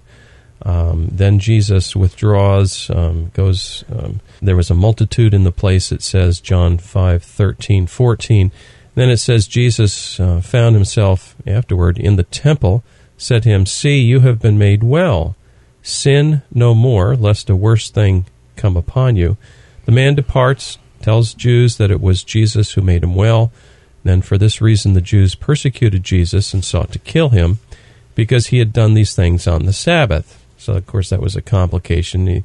Um, 0.62 1.06
then 1.12 1.38
Jesus 1.38 1.94
withdraws, 1.94 2.90
um, 2.90 3.30
goes. 3.32 3.84
Um, 3.88 4.20
there 4.42 4.56
was 4.56 4.70
a 4.70 4.74
multitude 4.74 5.32
in 5.32 5.44
the 5.44 5.52
place. 5.52 5.92
It 5.92 6.02
says 6.02 6.40
John 6.40 6.78
five 6.78 7.22
thirteen 7.22 7.86
fourteen. 7.86 8.50
Then 8.96 9.08
it 9.08 9.18
says 9.18 9.46
Jesus 9.46 10.18
uh, 10.18 10.40
found 10.40 10.74
himself 10.74 11.36
afterward 11.46 11.96
in 11.96 12.16
the 12.16 12.24
temple. 12.24 12.82
Said 13.16 13.44
to 13.44 13.50
him, 13.50 13.66
"See, 13.66 14.00
you 14.00 14.18
have 14.20 14.40
been 14.40 14.58
made 14.58 14.82
well. 14.82 15.36
Sin 15.80 16.42
no 16.52 16.74
more, 16.74 17.14
lest 17.14 17.48
a 17.48 17.54
worse 17.54 17.88
thing 17.88 18.26
come 18.56 18.76
upon 18.76 19.14
you." 19.14 19.36
The 19.86 19.92
man 19.92 20.14
departs, 20.14 20.78
tells 21.00 21.34
Jews 21.34 21.76
that 21.76 21.90
it 21.90 22.00
was 22.00 22.24
Jesus 22.24 22.72
who 22.72 22.82
made 22.82 23.04
him 23.04 23.14
well. 23.14 23.52
Then, 24.04 24.22
for 24.22 24.36
this 24.36 24.60
reason, 24.60 24.92
the 24.92 25.00
Jews 25.00 25.34
persecuted 25.34 26.04
Jesus 26.04 26.52
and 26.52 26.64
sought 26.64 26.92
to 26.92 26.98
kill 26.98 27.30
him 27.30 27.60
because 28.14 28.48
he 28.48 28.58
had 28.58 28.72
done 28.72 28.94
these 28.94 29.14
things 29.14 29.46
on 29.46 29.64
the 29.64 29.72
Sabbath. 29.72 30.44
So, 30.58 30.74
of 30.74 30.86
course, 30.86 31.10
that 31.10 31.22
was 31.22 31.36
a 31.36 31.42
complication. 31.42 32.26
He, 32.26 32.44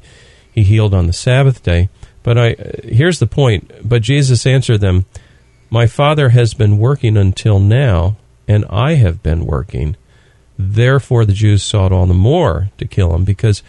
he 0.52 0.62
healed 0.62 0.94
on 0.94 1.06
the 1.06 1.12
Sabbath 1.12 1.62
day. 1.62 1.88
But 2.22 2.38
I, 2.38 2.56
here's 2.84 3.18
the 3.18 3.26
point. 3.26 3.72
But 3.82 4.02
Jesus 4.02 4.46
answered 4.46 4.80
them, 4.80 5.06
My 5.70 5.86
Father 5.86 6.28
has 6.28 6.54
been 6.54 6.78
working 6.78 7.16
until 7.16 7.58
now, 7.58 8.16
and 8.46 8.64
I 8.66 8.94
have 8.94 9.22
been 9.22 9.46
working. 9.46 9.96
Therefore, 10.58 11.24
the 11.24 11.32
Jews 11.32 11.64
sought 11.64 11.90
all 11.90 12.06
the 12.06 12.14
more 12.14 12.70
to 12.78 12.86
kill 12.86 13.14
him 13.14 13.24
because 13.24 13.62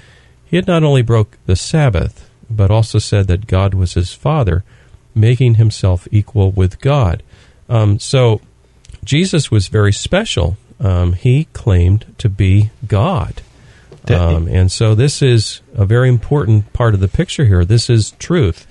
he 0.46 0.58
had 0.58 0.68
not 0.68 0.84
only 0.84 1.02
broke 1.02 1.38
the 1.48 1.56
Sabbath, 1.56 2.30
but 2.50 2.72
also 2.72 3.00
said 3.00 3.28
that 3.28 3.48
God 3.48 3.74
was 3.74 3.94
his 3.94 4.14
Father, 4.14 4.64
making 5.16 5.56
himself 5.56 6.08
equal 6.12 6.52
with 6.52 6.80
God. 6.80 7.24
Um, 7.70 8.00
so 8.00 8.42
Jesus 9.04 9.52
was 9.52 9.68
very 9.68 9.94
special. 9.94 10.58
Um, 10.80 11.14
he 11.14 11.46
claimed 11.54 12.06
to 12.18 12.30
be 12.30 12.72
God. 12.88 13.42
Um, 14.10 14.48
and 14.50 14.72
so 14.72 14.96
this 14.96 15.22
is 15.22 15.62
a 15.74 15.86
very 15.86 16.10
important 16.10 16.74
part 16.74 16.94
of 16.94 17.00
the 17.00 17.08
picture 17.08 17.46
here. 17.46 17.64
This 17.64 17.90
is 17.90 18.12
truth. 18.20 18.68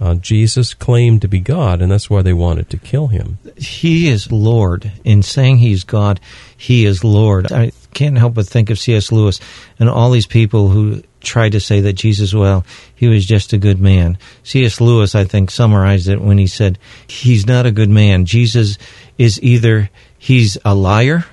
Uh, 0.00 0.14
Jesus 0.14 0.74
claimed 0.74 1.22
to 1.22 1.28
be 1.28 1.40
God, 1.40 1.82
and 1.82 1.90
that's 1.90 2.08
why 2.08 2.22
they 2.22 2.32
wanted 2.32 2.70
to 2.70 2.78
kill 2.78 3.08
him. 3.08 3.38
He 3.56 4.08
is 4.08 4.30
Lord. 4.30 4.92
In 5.02 5.24
saying 5.24 5.58
He's 5.58 5.82
God, 5.82 6.20
He 6.56 6.84
is 6.84 7.02
Lord. 7.02 7.50
I 7.50 7.72
can't 7.94 8.16
help 8.16 8.34
but 8.34 8.46
think 8.46 8.70
of 8.70 8.78
C.S. 8.78 9.10
Lewis 9.10 9.40
and 9.80 9.88
all 9.88 10.12
these 10.12 10.26
people 10.26 10.68
who 10.68 11.02
tried 11.20 11.52
to 11.52 11.60
say 11.60 11.80
that 11.80 11.94
Jesus, 11.94 12.34
well, 12.34 12.64
he 12.94 13.08
was 13.08 13.26
just 13.26 13.52
a 13.52 13.58
good 13.58 13.80
man. 13.80 14.18
C.S. 14.42 14.80
Lewis, 14.80 15.14
I 15.14 15.24
think, 15.24 15.50
summarized 15.50 16.08
it 16.08 16.20
when 16.20 16.38
he 16.38 16.46
said, 16.46 16.78
He's 17.06 17.46
not 17.46 17.66
a 17.66 17.72
good 17.72 17.90
man. 17.90 18.24
Jesus 18.24 18.78
is 19.16 19.42
either 19.42 19.90
He's 20.18 20.58
a 20.64 20.74
liar, 20.74 21.24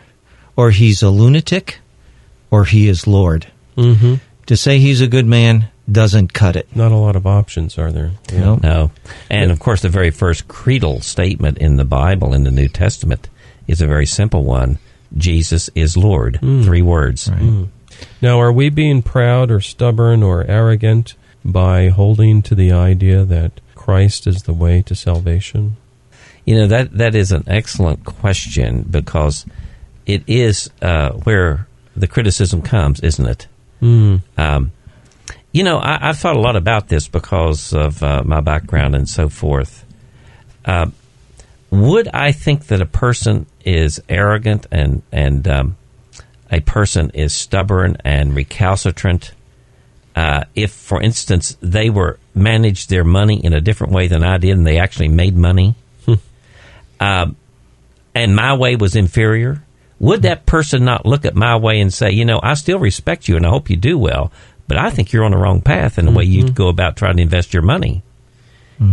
or 0.55 0.71
He's 0.71 1.01
a 1.01 1.09
lunatic, 1.09 1.79
or 2.51 2.65
He 2.65 2.87
is 2.87 3.07
Lord. 3.07 3.51
Mm-hmm. 3.77 4.15
To 4.47 4.57
say 4.57 4.79
He's 4.79 5.01
a 5.01 5.07
good 5.07 5.25
man 5.25 5.69
doesn't 5.91 6.33
cut 6.33 6.55
it. 6.55 6.75
Not 6.75 6.91
a 6.91 6.97
lot 6.97 7.15
of 7.15 7.27
options, 7.27 7.77
are 7.77 7.91
there? 7.91 8.11
Yeah. 8.31 8.39
Nope. 8.39 8.63
No. 8.63 8.91
And 9.29 9.51
of 9.51 9.59
course, 9.59 9.81
the 9.81 9.89
very 9.89 10.11
first 10.11 10.47
creedal 10.47 11.01
statement 11.01 11.59
in 11.59 11.77
the 11.77 11.85
Bible, 11.85 12.33
in 12.33 12.43
the 12.43 12.51
New 12.51 12.67
Testament, 12.67 13.29
is 13.67 13.81
a 13.81 13.87
very 13.87 14.05
simple 14.05 14.43
one 14.43 14.79
Jesus 15.15 15.69
is 15.75 15.95
Lord. 15.95 16.39
Three 16.41 16.81
words. 16.81 17.29
Now, 18.21 18.39
are 18.39 18.51
we 18.51 18.69
being 18.69 19.01
proud 19.01 19.51
or 19.51 19.61
stubborn 19.61 20.23
or 20.23 20.43
arrogant 20.45 21.15
by 21.43 21.89
holding 21.89 22.41
to 22.43 22.55
the 22.55 22.71
idea 22.71 23.23
that 23.25 23.61
Christ 23.75 24.27
is 24.27 24.43
the 24.43 24.53
way 24.53 24.81
to 24.83 24.95
salvation? 24.95 25.77
You 26.45 26.57
know, 26.57 26.67
that, 26.67 26.97
that 26.97 27.15
is 27.15 27.31
an 27.31 27.43
excellent 27.47 28.05
question 28.05 28.83
because 28.83 29.45
it 30.05 30.23
is 30.27 30.69
uh, 30.81 31.11
where 31.11 31.67
the 31.95 32.07
criticism 32.07 32.61
comes, 32.61 32.99
isn't 32.99 33.25
it? 33.25 33.47
Mm. 33.81 34.21
Um, 34.37 34.71
you 35.51 35.63
know, 35.63 35.77
I, 35.77 36.09
I've 36.09 36.17
thought 36.17 36.35
a 36.35 36.41
lot 36.41 36.55
about 36.55 36.89
this 36.89 37.07
because 37.07 37.73
of 37.73 38.03
uh, 38.03 38.23
my 38.25 38.41
background 38.41 38.95
and 38.95 39.07
so 39.07 39.29
forth. 39.29 39.85
Uh, 40.65 40.87
would 41.69 42.07
I 42.09 42.31
think 42.31 42.67
that 42.67 42.81
a 42.81 42.85
person 42.85 43.45
is 43.63 44.01
arrogant 44.07 44.67
and 44.71 45.01
and 45.11 45.47
um, 45.47 45.77
a 46.55 46.61
person 46.61 47.11
is 47.13 47.33
stubborn 47.33 47.97
and 48.05 48.35
recalcitrant 48.35 49.33
uh, 50.15 50.45
if, 50.55 50.71
for 50.71 51.01
instance, 51.01 51.57
they 51.61 51.89
were 51.89 52.17
managed 52.33 52.89
their 52.89 53.03
money 53.03 53.43
in 53.43 53.53
a 53.53 53.59
different 53.59 53.91
way 53.91 54.07
than 54.07 54.23
I 54.23 54.37
did 54.37 54.51
and 54.51 54.65
they 54.65 54.79
actually 54.79 55.09
made 55.09 55.35
money, 55.35 55.75
um, 57.01 57.35
and 58.13 58.33
my 58.33 58.55
way 58.55 58.77
was 58.77 58.95
inferior? 58.95 59.61
Would 59.99 60.21
that 60.21 60.45
person 60.45 60.85
not 60.85 61.05
look 61.05 61.25
at 61.25 61.35
my 61.35 61.57
way 61.57 61.81
and 61.81 61.93
say, 61.93 62.11
you 62.11 62.23
know, 62.23 62.39
I 62.41 62.53
still 62.53 62.79
respect 62.79 63.27
you 63.27 63.35
and 63.35 63.45
I 63.45 63.49
hope 63.49 63.69
you 63.69 63.75
do 63.75 63.97
well, 63.97 64.31
but 64.69 64.77
I 64.77 64.89
think 64.89 65.11
you're 65.11 65.25
on 65.25 65.31
the 65.31 65.37
wrong 65.37 65.61
path 65.61 65.97
in 65.97 66.05
the 66.05 66.11
way 66.11 66.23
you 66.23 66.49
go 66.49 66.69
about 66.69 66.95
trying 66.95 67.17
to 67.17 67.23
invest 67.23 67.53
your 67.53 67.63
money? 67.63 68.01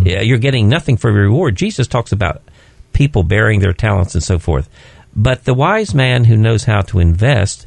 Yeah, 0.07 0.21
you're 0.23 0.39
getting 0.39 0.69
nothing 0.69 0.97
for 0.97 1.11
your 1.11 1.23
reward. 1.23 1.55
Jesus 1.55 1.87
talks 1.87 2.13
about 2.13 2.43
people 2.93 3.23
bearing 3.23 3.61
their 3.61 3.73
talents 3.73 4.15
and 4.15 4.23
so 4.23 4.39
forth. 4.39 4.69
But 5.15 5.45
the 5.45 5.55
wise 5.55 5.95
man 5.95 6.25
who 6.25 6.37
knows 6.37 6.65
how 6.65 6.83
to 6.83 6.99
invest, 6.99 7.67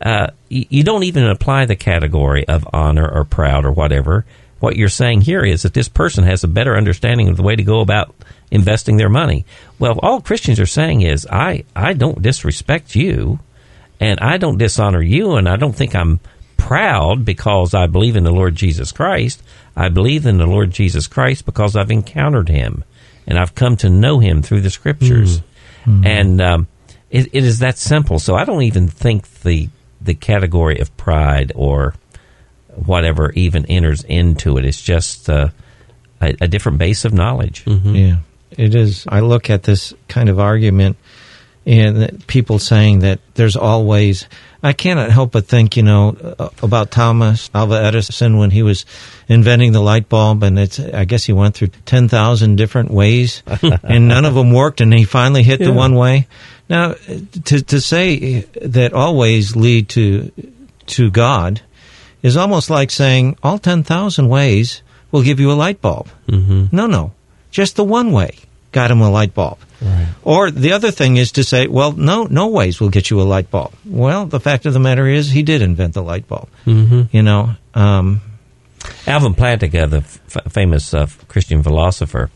uh, 0.00 0.28
y- 0.50 0.66
you 0.68 0.82
don't 0.82 1.04
even 1.04 1.24
apply 1.24 1.66
the 1.66 1.76
category 1.76 2.46
of 2.46 2.68
honor 2.72 3.08
or 3.08 3.24
proud 3.24 3.64
or 3.64 3.72
whatever. 3.72 4.24
What 4.60 4.76
you're 4.76 4.88
saying 4.88 5.22
here 5.22 5.44
is 5.44 5.62
that 5.62 5.74
this 5.74 5.88
person 5.88 6.24
has 6.24 6.44
a 6.44 6.48
better 6.48 6.76
understanding 6.76 7.28
of 7.28 7.36
the 7.36 7.42
way 7.42 7.56
to 7.56 7.62
go 7.62 7.80
about 7.80 8.14
investing 8.50 8.96
their 8.96 9.08
money. 9.08 9.44
Well, 9.78 9.98
all 10.02 10.20
Christians 10.20 10.60
are 10.60 10.66
saying 10.66 11.02
is, 11.02 11.26
I, 11.30 11.64
I 11.74 11.92
don't 11.92 12.22
disrespect 12.22 12.94
you, 12.94 13.40
and 14.00 14.20
I 14.20 14.36
don't 14.38 14.58
dishonor 14.58 15.02
you, 15.02 15.34
and 15.34 15.48
I 15.48 15.56
don't 15.56 15.74
think 15.74 15.94
I'm 15.94 16.20
proud 16.56 17.24
because 17.24 17.74
I 17.74 17.86
believe 17.88 18.16
in 18.16 18.24
the 18.24 18.32
Lord 18.32 18.54
Jesus 18.54 18.92
Christ. 18.92 19.42
I 19.76 19.88
believe 19.88 20.24
in 20.24 20.38
the 20.38 20.46
Lord 20.46 20.70
Jesus 20.70 21.06
Christ 21.08 21.44
because 21.44 21.76
I've 21.76 21.90
encountered 21.90 22.48
him 22.48 22.84
and 23.26 23.38
I've 23.38 23.54
come 23.54 23.76
to 23.78 23.90
know 23.90 24.18
him 24.20 24.40
through 24.40 24.60
the 24.62 24.70
scriptures. 24.70 25.42
And 26.06 26.40
um, 26.40 26.66
it, 27.14 27.28
it 27.32 27.44
is 27.44 27.60
that 27.60 27.78
simple. 27.78 28.18
So 28.18 28.34
I 28.34 28.44
don't 28.44 28.62
even 28.62 28.88
think 28.88 29.40
the 29.42 29.68
the 30.00 30.14
category 30.14 30.80
of 30.80 30.94
pride 30.96 31.52
or 31.54 31.94
whatever 32.74 33.30
even 33.32 33.64
enters 33.66 34.02
into 34.02 34.58
it. 34.58 34.64
It's 34.64 34.82
just 34.82 35.30
uh, 35.30 35.48
a, 36.20 36.34
a 36.40 36.48
different 36.48 36.78
base 36.78 37.04
of 37.04 37.14
knowledge. 37.14 37.62
Yeah, 37.94 38.16
it 38.50 38.74
is. 38.74 39.06
I 39.08 39.20
look 39.20 39.48
at 39.48 39.62
this 39.62 39.94
kind 40.08 40.28
of 40.28 40.40
argument 40.40 40.96
and 41.66 42.26
people 42.26 42.58
saying 42.58 43.00
that 43.00 43.20
there's 43.34 43.56
always. 43.56 44.26
I 44.62 44.72
cannot 44.72 45.10
help 45.10 45.32
but 45.32 45.46
think, 45.46 45.76
you 45.76 45.82
know, 45.82 46.16
uh, 46.38 46.48
about 46.62 46.90
Thomas 46.90 47.50
Alva 47.54 47.84
Edison 47.84 48.38
when 48.38 48.50
he 48.50 48.62
was 48.62 48.86
inventing 49.28 49.72
the 49.72 49.80
light 49.80 50.08
bulb, 50.08 50.42
and 50.42 50.58
it's. 50.58 50.80
I 50.80 51.04
guess 51.04 51.24
he 51.24 51.32
went 51.32 51.54
through 51.54 51.68
ten 51.86 52.08
thousand 52.08 52.56
different 52.56 52.90
ways, 52.90 53.42
and 53.82 54.08
none 54.08 54.24
of 54.24 54.34
them 54.34 54.52
worked, 54.52 54.80
and 54.80 54.92
he 54.92 55.04
finally 55.04 55.42
hit 55.42 55.60
the 55.60 55.72
one 55.72 55.94
way. 55.94 56.26
Now, 56.68 56.94
to 56.94 57.62
to 57.62 57.80
say 57.80 58.40
that 58.62 58.92
always 58.92 59.54
lead 59.56 59.88
to 59.90 60.30
to 60.86 61.10
God 61.10 61.60
is 62.22 62.36
almost 62.36 62.70
like 62.70 62.90
saying 62.90 63.36
all 63.42 63.58
ten 63.58 63.82
thousand 63.82 64.28
ways 64.28 64.82
will 65.10 65.22
give 65.22 65.40
you 65.40 65.52
a 65.52 65.54
light 65.54 65.80
bulb. 65.80 66.08
Mm-hmm. 66.28 66.74
No, 66.74 66.86
no. 66.86 67.12
Just 67.50 67.76
the 67.76 67.84
one 67.84 68.12
way 68.12 68.38
got 68.72 68.90
him 68.90 69.00
a 69.00 69.10
light 69.10 69.34
bulb. 69.34 69.58
Right. 69.80 70.08
Or 70.22 70.50
the 70.50 70.72
other 70.72 70.90
thing 70.90 71.16
is 71.18 71.32
to 71.32 71.44
say, 71.44 71.68
well, 71.68 71.92
no, 71.92 72.24
no 72.24 72.48
ways 72.48 72.80
will 72.80 72.88
get 72.88 73.10
you 73.10 73.20
a 73.20 73.22
light 73.22 73.50
bulb. 73.50 73.72
Well, 73.84 74.26
the 74.26 74.40
fact 74.40 74.66
of 74.66 74.72
the 74.72 74.80
matter 74.80 75.06
is, 75.06 75.30
he 75.30 75.42
did 75.42 75.62
invent 75.62 75.94
the 75.94 76.02
light 76.02 76.26
bulb. 76.26 76.48
Mm-hmm. 76.66 77.02
You 77.14 77.22
know, 77.22 77.50
um, 77.74 78.22
Alvin 79.06 79.34
Plantinga, 79.34 79.90
the 79.90 79.98
f- 79.98 80.52
famous 80.52 80.94
uh, 80.94 81.06
Christian 81.28 81.62
philosopher, 81.62 82.30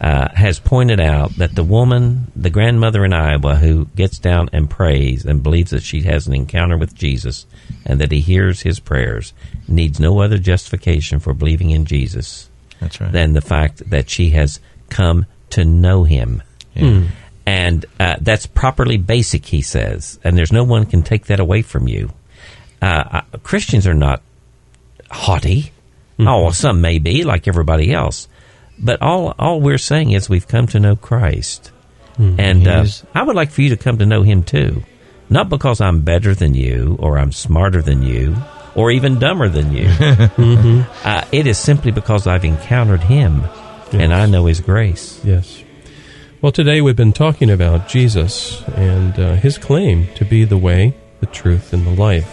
uh, 0.00 0.28
has 0.34 0.58
pointed 0.58 1.00
out 1.00 1.36
that 1.36 1.54
the 1.54 1.64
woman, 1.64 2.32
the 2.34 2.50
grandmother 2.50 3.04
in 3.04 3.12
Iowa, 3.12 3.56
who 3.56 3.86
gets 3.96 4.18
down 4.18 4.50
and 4.52 4.68
prays 4.68 5.24
and 5.24 5.42
believes 5.42 5.70
that 5.70 5.82
she 5.82 6.02
has 6.02 6.26
an 6.26 6.34
encounter 6.34 6.76
with 6.76 6.94
Jesus 6.94 7.46
and 7.86 8.00
that 8.00 8.12
he 8.12 8.20
hears 8.20 8.62
his 8.62 8.80
prayers, 8.80 9.32
needs 9.68 10.00
no 10.00 10.20
other 10.20 10.38
justification 10.38 11.20
for 11.20 11.32
believing 11.32 11.70
in 11.70 11.84
Jesus 11.84 12.50
that's 12.80 13.00
right. 13.00 13.12
than 13.12 13.32
the 13.32 13.40
fact 13.40 13.88
that 13.90 14.10
she 14.10 14.30
has 14.30 14.60
come 14.90 15.26
to 15.50 15.64
know 15.64 16.04
him. 16.04 16.42
Yeah. 16.74 17.04
And 17.46 17.86
uh, 18.00 18.16
that's 18.20 18.46
properly 18.46 18.96
basic, 18.96 19.46
he 19.46 19.62
says. 19.62 20.18
And 20.24 20.36
there's 20.36 20.52
no 20.52 20.64
one 20.64 20.86
can 20.86 21.02
take 21.02 21.26
that 21.26 21.40
away 21.40 21.62
from 21.62 21.88
you. 21.88 22.10
Uh, 22.82 23.04
uh, 23.32 23.38
Christians 23.42 23.86
are 23.86 23.94
not 23.94 24.22
haughty. 25.10 25.70
Oh, 26.18 26.42
well, 26.42 26.52
some 26.52 26.80
may 26.80 26.98
be, 26.98 27.24
like 27.24 27.46
everybody 27.48 27.92
else. 27.92 28.28
But 28.78 29.00
all, 29.02 29.34
all 29.38 29.60
we're 29.60 29.78
saying 29.78 30.10
is 30.12 30.28
we've 30.28 30.48
come 30.48 30.66
to 30.68 30.80
know 30.80 30.96
Christ. 30.96 31.70
And 32.16 32.68
uh, 32.68 32.86
I 33.12 33.22
would 33.22 33.34
like 33.34 33.50
for 33.50 33.62
you 33.62 33.70
to 33.70 33.76
come 33.76 33.98
to 33.98 34.06
know 34.06 34.22
him 34.22 34.44
too. 34.44 34.82
Not 35.28 35.48
because 35.48 35.80
I'm 35.80 36.02
better 36.02 36.34
than 36.34 36.54
you, 36.54 36.96
or 37.00 37.18
I'm 37.18 37.32
smarter 37.32 37.82
than 37.82 38.02
you, 38.02 38.36
or 38.74 38.90
even 38.90 39.18
dumber 39.18 39.48
than 39.48 39.72
you. 39.72 39.88
uh, 41.04 41.24
it 41.32 41.46
is 41.46 41.58
simply 41.58 41.90
because 41.90 42.26
I've 42.26 42.44
encountered 42.44 43.00
him 43.00 43.44
and 43.92 44.12
I 44.12 44.26
know 44.26 44.46
his 44.46 44.60
grace. 44.60 45.20
Yes. 45.24 45.62
Well, 46.40 46.52
today 46.52 46.80
we've 46.80 46.96
been 46.96 47.12
talking 47.12 47.50
about 47.50 47.88
Jesus 47.88 48.62
and 48.76 49.18
uh, 49.18 49.34
his 49.36 49.56
claim 49.56 50.08
to 50.14 50.24
be 50.24 50.44
the 50.44 50.58
way, 50.58 50.94
the 51.20 51.26
truth, 51.26 51.72
and 51.72 51.86
the 51.86 51.94
life. 51.94 52.30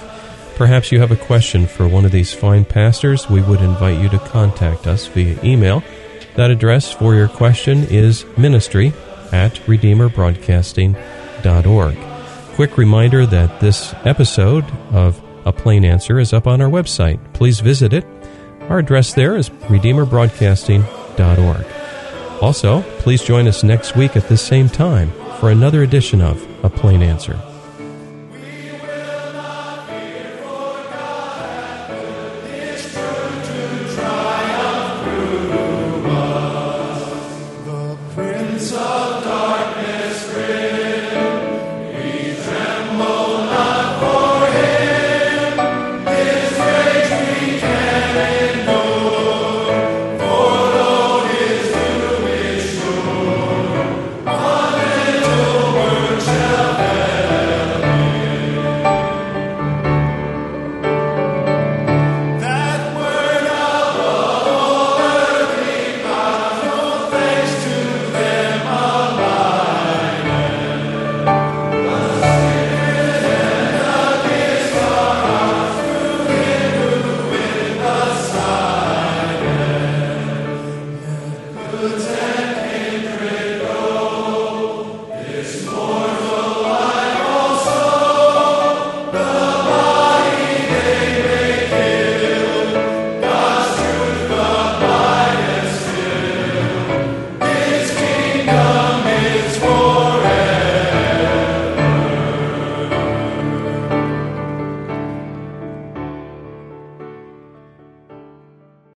Perhaps 0.58 0.91
you 0.91 0.99
have 0.99 1.12
a 1.12 1.15
question 1.15 1.65
for 1.65 1.88
one 1.88 2.06
of 2.06 2.12
these 2.12 2.34
fine 2.34 2.65
pastors. 2.65 3.30
We 3.30 3.41
would 3.41 3.62
invite 3.62 3.99
you 3.99 4.10
to 4.10 4.19
contact 4.19 4.86
us 4.86 5.08
via 5.08 5.41
email. 5.43 5.82
That 6.36 6.52
address 6.52 6.91
for 6.91 7.15
your 7.15 7.28
question 7.28 7.84
is 7.86 8.24
ministry 8.38 8.94
at 9.32 9.54
redeemerbroadcasting.org. 9.65 11.98
Quick 12.56 12.78
reminder 12.78 13.26
that 13.26 13.60
this 13.60 13.96
episode 14.06 14.63
of 14.91 15.20
A 15.46 15.52
Plain 15.52 15.84
Answer 15.86 16.20
is 16.20 16.34
up 16.34 16.46
on 16.48 16.62
our 16.62 16.70
website. 16.70 17.20
Please 17.34 17.60
visit 17.60 17.94
it. 17.94 18.06
Our 18.70 18.80
address 18.80 19.13
there 19.13 19.36
is 19.36 19.50
redeemerbroadcasting.org. 19.50 21.65
Also, 22.41 22.82
please 23.00 23.22
join 23.24 23.48
us 23.48 23.63
next 23.63 23.96
week 23.96 24.15
at 24.15 24.28
this 24.28 24.41
same 24.41 24.67
time 24.70 25.12
for 25.39 25.52
another 25.52 25.84
edition 25.84 26.22
of 26.22 26.44
A 26.63 26.70
Plain 26.70 27.04
Answer. 27.04 27.39